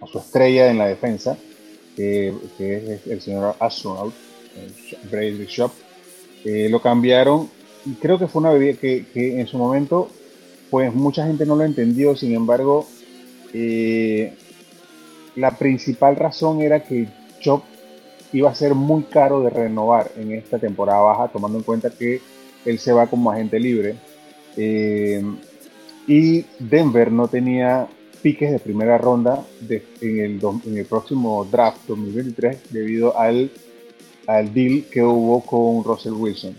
[0.00, 1.36] a su estrella en la defensa,
[1.96, 2.28] que,
[2.58, 4.14] es el señor Astronaut,
[5.10, 5.72] Brady Bishop.
[6.44, 7.48] Eh, lo cambiaron
[7.86, 10.08] y creo que fue una bebida que, en su momento
[10.70, 12.86] pues mucha gente no lo entendió, sin embargo,
[13.52, 14.32] eh,
[15.36, 17.08] la principal razón era que
[17.40, 17.62] Chop
[18.32, 22.22] iba a ser muy caro de renovar en esta temporada baja, tomando en cuenta que
[22.64, 23.96] él se va como agente libre.
[24.56, 25.22] Eh,
[26.06, 27.88] y Denver no tenía
[28.22, 29.82] piques de primera ronda en,
[30.20, 33.50] el, en, el, próximo draft 2023 debido al,
[34.26, 36.56] al deal que hubo con Russell Wilson.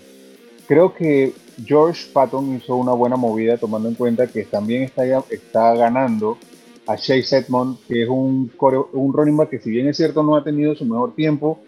[0.68, 1.34] Creo que
[1.66, 6.38] George Patton hizo una buena movida tomando en cuenta que también está, está ganando
[6.86, 8.52] a Chase Edmond, que es un,
[8.94, 11.60] un running back que si bien es cierto no ha tenido su mejor tiempo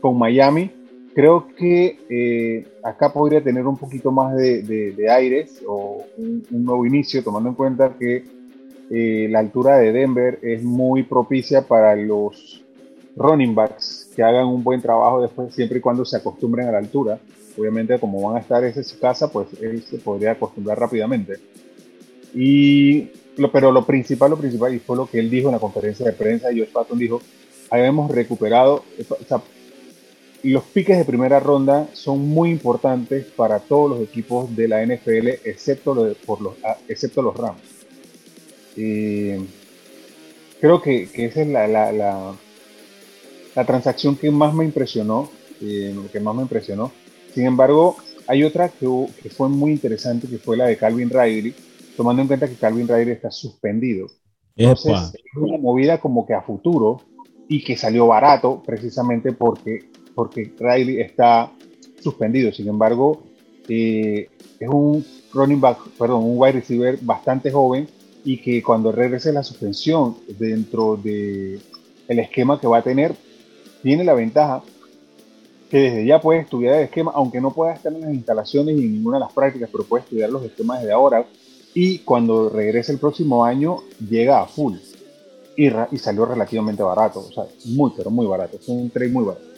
[0.00, 0.70] con Miami,
[1.16, 7.24] creo que eh, acá podría tener un poquito más de, aires o un, nuevo inicio,
[7.24, 8.22] tomando en cuenta que
[8.90, 12.62] eh, la altura de Denver es muy propicia para los
[13.16, 16.78] running backs que hagan un buen trabajo después, siempre y cuando se acostumbren a la
[16.78, 17.18] altura.
[17.56, 21.38] Obviamente, como van a estar en su casa, pues él se podría acostumbrar rápidamente.
[22.34, 23.08] Y,
[23.50, 26.12] pero lo principal, lo principal, y fue lo que él dijo en la conferencia de
[26.12, 27.22] prensa, Josh Patton dijo,
[27.70, 28.84] habíamos recuperado,
[30.50, 35.28] los piques de primera ronda son muy importantes para todos los equipos de la NFL,
[35.44, 37.62] excepto, lo por los, ah, excepto los Rams.
[38.74, 39.46] creo
[40.82, 46.42] que, esa es la, la, la, transacción que más me impresionó, eh, que más me
[46.42, 46.92] impresionó.
[47.34, 47.96] Sin embargo,
[48.26, 48.86] hay otra que,
[49.22, 51.54] que, fue muy interesante, que fue la de Calvin Ridley,
[51.96, 54.08] tomando en cuenta que Calvin Ridley está suspendido.
[54.54, 57.00] Entonces, es una movida como que a futuro
[57.48, 61.52] y que salió barato precisamente porque porque Riley está
[62.02, 62.50] suspendido.
[62.50, 63.22] Sin embargo,
[63.68, 64.28] eh,
[64.58, 67.86] es un running back, perdón, un wide receiver bastante joven
[68.24, 73.14] y que cuando regrese la suspensión dentro el esquema que va a tener,
[73.82, 74.62] tiene la ventaja
[75.70, 78.84] que desde ya puede estudiar el esquema, aunque no pueda estar en las instalaciones y
[78.84, 81.26] en ninguna de las prácticas, pero puede estudiar los esquemas desde ahora.
[81.74, 84.76] Y cuando regrese el próximo año, llega a full.
[85.56, 88.56] Y, y salió relativamente barato, o sea, muy, pero muy barato.
[88.56, 89.55] Es un trade muy barato.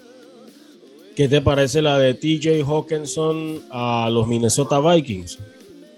[1.18, 5.40] ¿Qué te parece la de TJ Hawkinson a los Minnesota Vikings?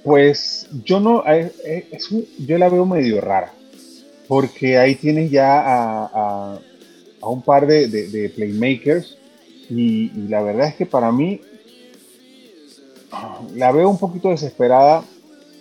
[0.02, 1.22] Pues yo no,
[2.38, 3.52] yo la veo medio rara,
[4.26, 6.58] porque ahí tienes ya a,
[7.20, 9.18] un par de, playmakers
[9.68, 11.42] y, la verdad es que para mí
[13.56, 15.04] la veo un poquito desesperada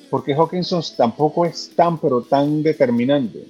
[0.10, 3.44] porque Hawkinson tampoco es tan pero tan determinante,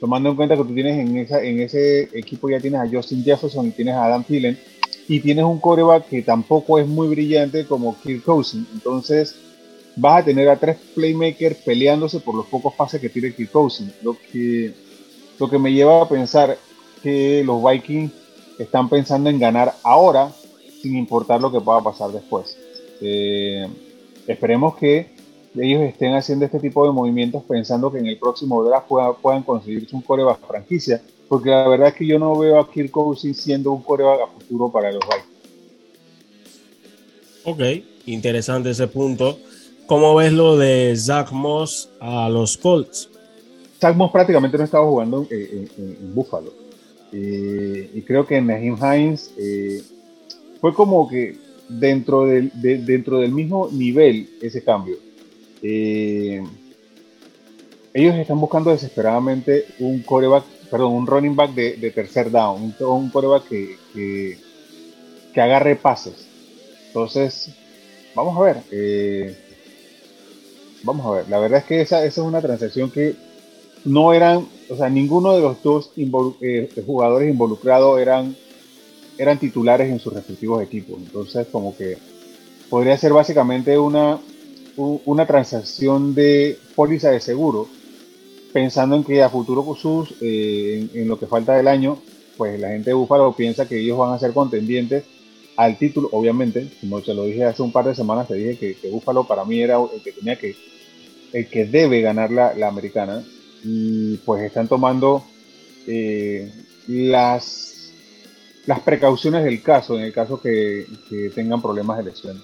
[0.00, 3.22] tomando en cuenta que tú tienes en, esa, en ese equipo ya tienes a Justin
[3.22, 4.58] Jefferson y tienes a Adam Thielen
[5.08, 8.66] y tienes un coreback que tampoco es muy brillante como Kirk Cousins.
[8.72, 9.36] Entonces
[9.96, 13.92] vas a tener a tres playmakers peleándose por los pocos pases que tiene Kirk Cousins.
[14.02, 14.72] Lo que,
[15.38, 16.56] lo que me lleva a pensar
[17.02, 18.12] que los Vikings
[18.58, 20.32] están pensando en ganar ahora
[20.80, 22.56] sin importar lo que pueda pasar después.
[23.00, 23.66] Eh,
[24.26, 25.10] esperemos que
[25.54, 28.88] ellos estén haciendo este tipo de movimientos pensando que en el próximo draft
[29.20, 31.02] puedan, conseguirse un coreback franquicia
[31.32, 34.26] porque la verdad es que yo no veo a Kirk Cousins siendo un coreback a
[34.26, 35.26] futuro para los Vikings.
[37.44, 37.60] Ok,
[38.04, 39.38] interesante ese punto.
[39.86, 43.08] ¿Cómo ves lo de Zach Moss a los Colts?
[43.80, 46.52] Zach Moss prácticamente no estaba jugando en, Buffalo.
[47.12, 49.82] Eh, y creo que Naheem Hines eh,
[50.60, 52.52] fue como que dentro del,
[52.84, 54.96] dentro del mismo nivel ese cambio.
[55.62, 56.44] Eh,
[57.94, 63.10] ellos están buscando desesperadamente un coreback perdón, un running back de, tercer down, un, un
[63.10, 63.76] coreback que,
[65.34, 66.26] que, agarre pases.
[66.86, 67.50] Entonces,
[68.14, 68.56] vamos a ver.
[68.70, 69.36] Eh,
[70.82, 71.28] vamos a ver.
[71.28, 73.14] La verdad es que esa, esa, es una transacción que
[73.84, 78.34] no eran, o sea, ninguno de los dos eh, jugadores involucrados eran,
[79.18, 80.96] eran titulares en sus respectivos equipos.
[80.96, 81.98] Entonces, como que
[82.70, 84.18] podría ser básicamente una,
[84.78, 87.68] una transacción de póliza de seguro
[88.52, 91.98] pensando en que a futuro sus, eh, en, lo que falta del año,
[92.36, 95.04] pues la gente de Búfalo piensa que ellos van a ser contendientes
[95.56, 98.74] al título, obviamente, como se lo dije hace un par de semanas, te dije que,
[98.74, 100.56] que Búfalo para mí era el que tenía que,
[101.32, 103.22] el que debe ganar la, la americana,
[103.64, 105.24] y pues están tomando
[105.86, 106.50] eh,
[106.88, 107.92] las,
[108.66, 110.86] las precauciones del caso, en el caso que,
[111.34, 112.42] tengan problemas de lesión.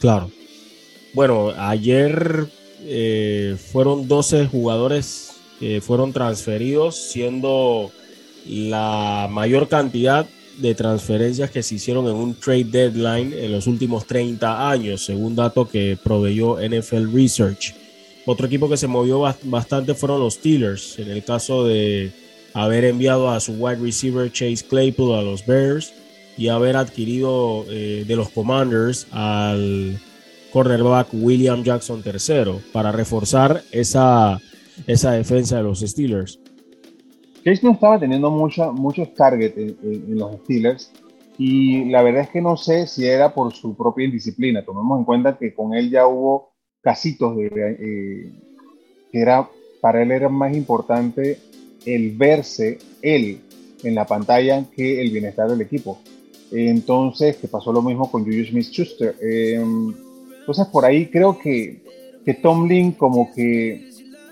[0.00, 0.30] Claro.
[1.14, 2.46] Bueno, ayer
[2.80, 7.90] eh, fueron 12 jugadores que fueron transferidos, siendo
[8.46, 10.26] la mayor cantidad
[10.58, 15.36] de transferencias que se hicieron en un trade deadline en los últimos 30 años, según
[15.36, 17.74] dato que proveyó NFL Research.
[18.24, 22.10] Otro equipo que se movió bastante fueron los Steelers, en el caso de
[22.54, 25.92] haber enviado a su wide receiver Chase Claypool a los Bears
[26.38, 29.98] y haber adquirido eh, de los Commanders al
[30.56, 34.40] cornerback William Jackson III para reforzar esa,
[34.86, 36.40] esa defensa de los Steelers.
[37.44, 40.90] Chase no estaba teniendo mucha, muchos targets en, los Steelers
[41.36, 44.64] y la verdad es que no sé si era por su propia indisciplina.
[44.64, 48.32] Tomemos en cuenta que con él ya hubo casitos eh,
[49.12, 49.50] que era,
[49.82, 51.38] para él era más importante
[51.84, 53.40] el verse él
[53.84, 55.98] en la pantalla que el bienestar del equipo.
[56.50, 59.16] Entonces, que pasó lo mismo con Julius Smith-Schuster.
[59.20, 59.60] Eh,
[60.46, 61.82] Entonces por ahí creo que,
[62.24, 63.90] que Tomlin como que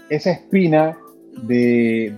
[0.08, 0.96] esa espina
[1.42, 2.12] de,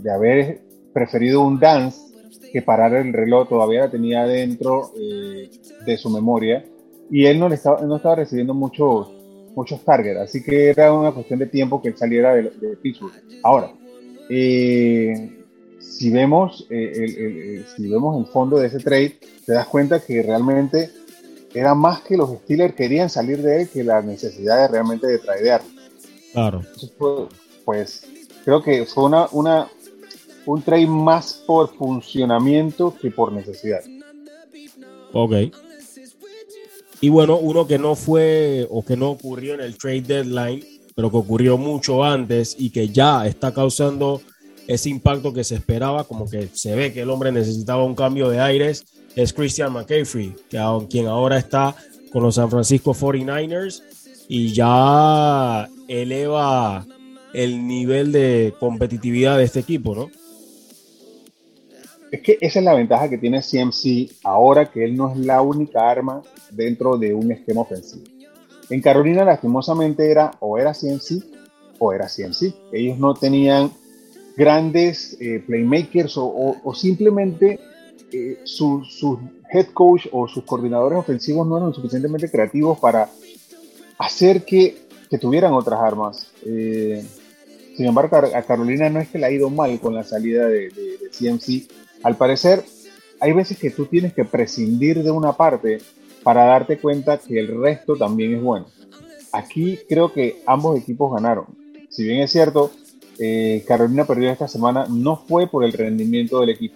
[0.00, 0.60] de, haber
[0.92, 2.14] preferido un dance
[2.52, 5.50] que parar el reloj todavía la tenía dentro eh,
[5.84, 6.64] de su memoria
[7.10, 9.10] y él no, le estaba, no estaba recibiendo muchos
[9.56, 13.12] muchos targets, así que era una cuestión de tiempo que él saliera de, de Pittsburgh.
[13.42, 13.72] Ahora,
[14.28, 15.44] eh,
[15.80, 20.90] si vemos eh, si vemos el fondo de ese trade, te das cuenta que realmente
[21.54, 25.18] era más que los Steelers querían salir de él que la necesidad de realmente de
[25.18, 25.62] tradear.
[26.32, 26.62] Claro.
[27.64, 28.06] pues
[28.44, 29.68] creo que fue una, una,
[30.46, 33.80] un trade más por funcionamiento que por necesidad.
[35.12, 35.32] Ok.
[37.00, 40.64] Y bueno, uno que no fue o que no ocurrió en el trade deadline,
[40.96, 44.20] pero que ocurrió mucho antes y que ya está causando
[44.66, 48.28] ese impacto que se esperaba, como que se ve que el hombre necesitaba un cambio
[48.28, 48.84] de aires,
[49.16, 50.58] es Christian McCaffrey, que,
[50.90, 51.74] quien ahora está
[52.12, 53.82] con los San Francisco 49ers
[54.28, 56.86] y ya eleva
[57.32, 60.10] el nivel de competitividad de este equipo, ¿no?
[62.10, 65.42] Es que esa es la ventaja que tiene CMC ahora que él no es la
[65.42, 68.04] única arma dentro de un esquema ofensivo.
[68.70, 71.24] En Carolina lastimosamente era o era CMC
[71.78, 72.54] o era CMC.
[72.72, 73.72] Ellos no tenían
[74.36, 77.58] grandes eh, playmakers o, simplemente
[78.44, 79.18] sus
[79.50, 83.08] head coach o sus coordinadores ofensivos no eran suficientemente creativos para
[83.98, 84.82] hacer que,
[85.20, 86.26] tuvieran otras armas.
[86.44, 87.04] Eh,
[87.76, 90.70] sin embargo, a Carolina no es que le ha ido mal con la salida de,
[90.70, 91.70] de, CMC.
[92.02, 92.64] Al parecer,
[93.20, 95.78] hay veces que tú tienes que prescindir de una parte
[96.24, 98.66] para darte cuenta que el resto también es bueno.
[99.30, 101.46] Aquí creo que ambos equipos ganaron.
[101.90, 102.72] Si bien es cierto,
[103.18, 106.74] eh, Carolina perdió esta semana no fue por el rendimiento del equipo,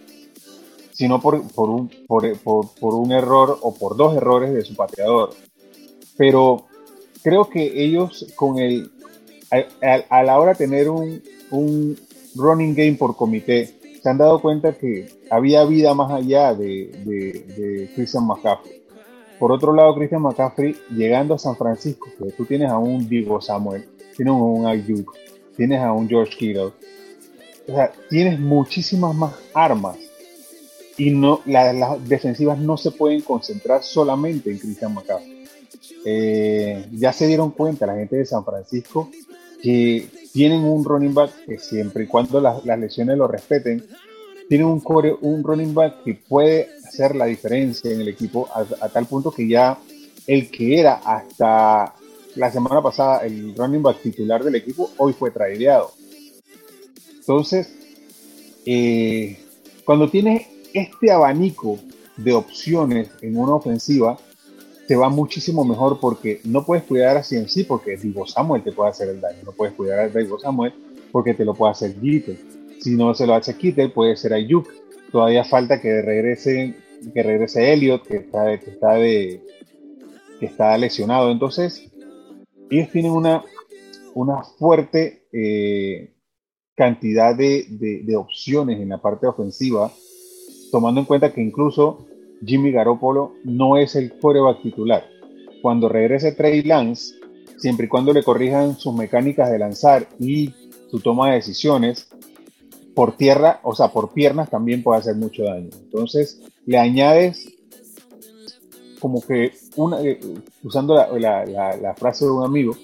[0.99, 5.31] sino por, un, por, un error o por dos errores de su pateador.
[6.17, 6.67] Pero
[7.23, 8.91] creo que ellos con el
[10.11, 11.97] a, la hora de tener un,
[12.35, 13.67] running game por comité
[14.03, 18.83] se han dado cuenta que había vida más allá de, Christian McCaffrey.
[19.39, 23.41] Por otro lado, Christian McCaffrey llegando a San Francisco, que tú tienes a un Diego
[23.41, 25.15] Samuel, tienes a un Ayuk,
[25.57, 26.73] tienes a un George Kittle.
[27.69, 30.08] O sea, tienes muchísimas más armas
[30.99, 35.45] y no las defensivas no se pueden concentrar solamente en Christian McCaffrey.
[36.05, 39.11] Eh, ya se dieron cuenta la gente de San Francisco
[39.63, 43.85] que tienen un running back que siempre y cuando las, lesiones lo respeten,
[44.49, 48.67] tienen un, core, un running back que puede hacer la diferencia en el equipo a,
[48.85, 49.79] a tal punto que ya
[50.27, 51.95] el que era hasta
[52.35, 55.93] la semana pasada el running back titular del equipo, hoy fue tradeado.
[57.19, 57.75] Entonces,
[58.65, 59.39] eh,
[59.85, 61.79] cuando tienes este abanico
[62.17, 64.19] de opciones en una ofensiva,
[64.87, 68.91] te va muchísimo mejor porque no puedes cuidar a CMC porque Divo Samuel te puede
[68.91, 70.73] hacer el daño, no puedes cuidar a Divo Samuel
[71.13, 72.39] porque te lo puede hacer Kittel.
[72.81, 74.69] Si no se lo hace Kittel, puede ser Ayuk.
[75.11, 76.75] Todavía falta que regrese,
[77.13, 79.43] que regrese Elliot, que está, que está, de,
[80.39, 81.31] que está lesionado.
[81.31, 81.91] Entonces,
[82.71, 83.45] ellos tienen una,
[84.15, 86.13] una fuerte eh,
[86.75, 89.93] cantidad de, opciones en la parte ofensiva,
[90.71, 92.07] tomando en cuenta que incluso
[92.45, 95.05] Jimmy Garoppolo no es el coreback titular.
[95.63, 97.15] Cuando regrese Trey Lance,
[97.57, 100.53] siempre y cuando le corrijan sus mecánicas de lanzar y
[100.91, 102.09] su toma de decisiones,
[102.95, 105.69] por tierra, o sea, por piernas también puede hacer mucho daño.
[105.85, 107.49] Entonces, le añades
[108.99, 110.19] como que, una, eh,
[110.65, 112.77] usando la, frase de un amigo,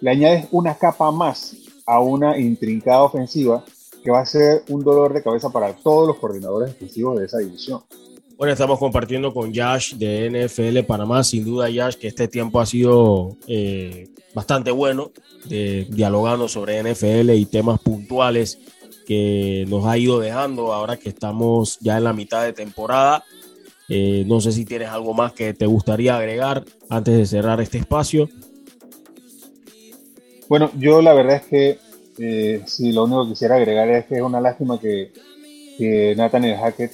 [0.00, 3.64] le añades una capa más a una intrincada ofensiva
[4.02, 7.38] que va a ser un dolor de cabeza para todos los coordinadores defensivos de esa
[7.38, 7.80] división.
[8.36, 11.24] Bueno, estamos compartiendo con Yash de NFL Panamá.
[11.24, 15.10] Sin duda, Yash, que este tiempo ha sido eh, bastante bueno,
[15.48, 18.58] dialogando sobre NFL y temas puntuales
[19.08, 23.24] que nos ha ido dejando ahora que estamos ya en la mitad de temporada.
[23.88, 27.78] Eh, no sé si tienes algo más que te gustaría agregar antes de cerrar este
[27.78, 28.28] espacio.
[30.46, 31.78] Bueno, yo la verdad es que
[32.18, 35.12] eh, si lo único que quisiera agregar es que es una lástima que,
[35.76, 36.92] que Nathaniel Hackett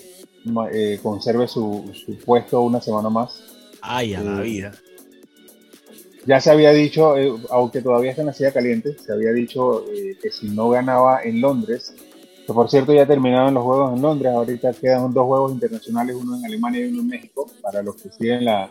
[0.72, 1.90] eh, conserve su,
[2.24, 3.42] puesto una semana más.
[3.80, 4.72] Ay, a la vida.
[6.26, 7.14] Ya se había dicho,
[7.50, 9.84] aunque todavía está en la silla caliente, se había dicho
[10.22, 11.94] que si no ganaba en Londres,
[12.46, 16.36] que por cierto ya terminaron los juegos en Londres, ahorita quedan dos juegos internacionales, uno
[16.36, 18.70] en Alemania y uno en México, para los que siguen la,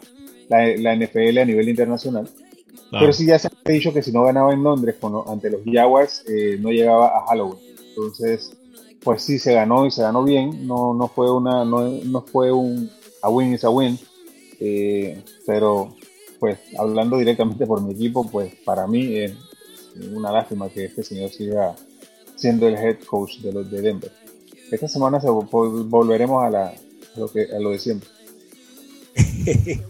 [0.50, 2.30] la, NFL a nivel internacional.
[2.99, 4.95] Pero sí ya se ha dicho que si no ganaba en Londres
[5.28, 7.60] ante los Jaguars, eh, no llegaba a Halloween.
[7.90, 8.56] Entonces,
[9.03, 10.68] pues sí, se ganó y se ganó bien.
[10.68, 12.90] No, no fue una, no, no fue un
[13.22, 13.98] a win is a win.
[14.60, 15.95] Eh, pero
[16.40, 19.34] pues hablando directamente por mi equipo, pues para mí es
[20.14, 21.76] una lástima que este señor siga
[22.36, 24.11] siendo el head coach de los de Denver.
[24.72, 26.74] Esta semana se volveremos a, la,
[27.15, 28.10] lo, que, a lo de siempre.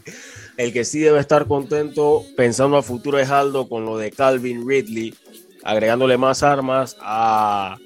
[0.58, 4.68] el que sí debe estar contento pensando a futuro es Aldo con lo de Calvin
[4.68, 5.14] Ridley,
[5.64, 7.78] agregándole más armas a,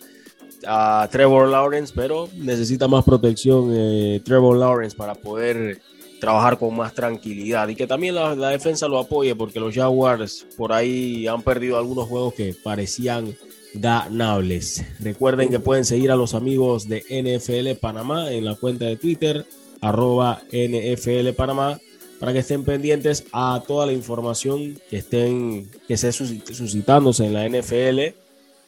[1.12, 5.80] Trevor Lawrence, pero necesita más protección eh, Trevor Lawrence para poder
[6.20, 10.46] trabajar con más tranquilidad y que también la, la, defensa lo apoye porque los Jaguars
[10.58, 13.36] por ahí han perdido algunos juegos que parecían
[13.76, 14.84] ganables.
[15.00, 19.46] Recuerden que pueden seguir a los amigos de NFL Panamá en la cuenta de Twitter
[19.80, 21.80] arroba NFL Panamá
[22.20, 28.16] para que estén pendientes a toda la información que estén que suscitándose en la NFL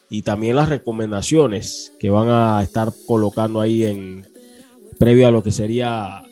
[0.08, 4.26] y también las recomendaciones que van a estar colocando ahí en
[4.98, 6.22] previo a lo que sería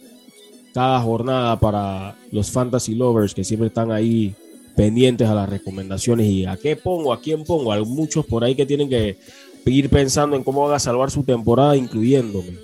[0.74, 4.34] cada jornada para los fantasy lovers que siempre están ahí
[4.76, 7.72] pendientes a las recomendaciones y a qué pongo, a quién pongo.
[7.72, 9.18] Hay muchos por ahí que tienen que
[9.66, 12.56] ir pensando en cómo van a salvar su temporada, incluyéndome.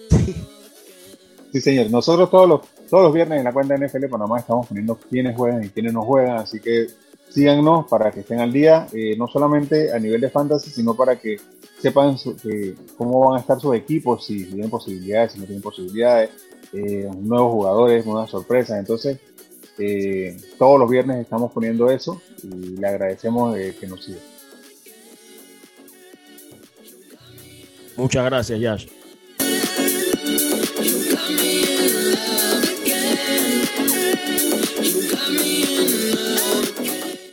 [1.53, 1.91] Sí, señor.
[1.91, 2.61] Nosotros todos los,
[2.95, 5.93] todos los viernes en la cuenta de NFL Panamá estamos poniendo quiénes juegan y quiénes
[5.93, 6.87] no juegan, así que
[7.29, 11.17] síganos para que estén al día, eh, no solamente a nivel de fantasy, sino para
[11.17, 11.41] que
[11.81, 12.15] sepan
[12.97, 16.31] cómo van a estar sus equipos, si tienen posibilidades, si no tienen posibilidades,
[16.73, 18.79] eh, nuevos jugadores, nuevas sorpresas.
[18.79, 19.19] Entonces,
[19.77, 24.21] eh, todos los viernes estamos poniendo eso y le agradecemos que nos siga.
[27.97, 29.04] Muchas gracias, Yash.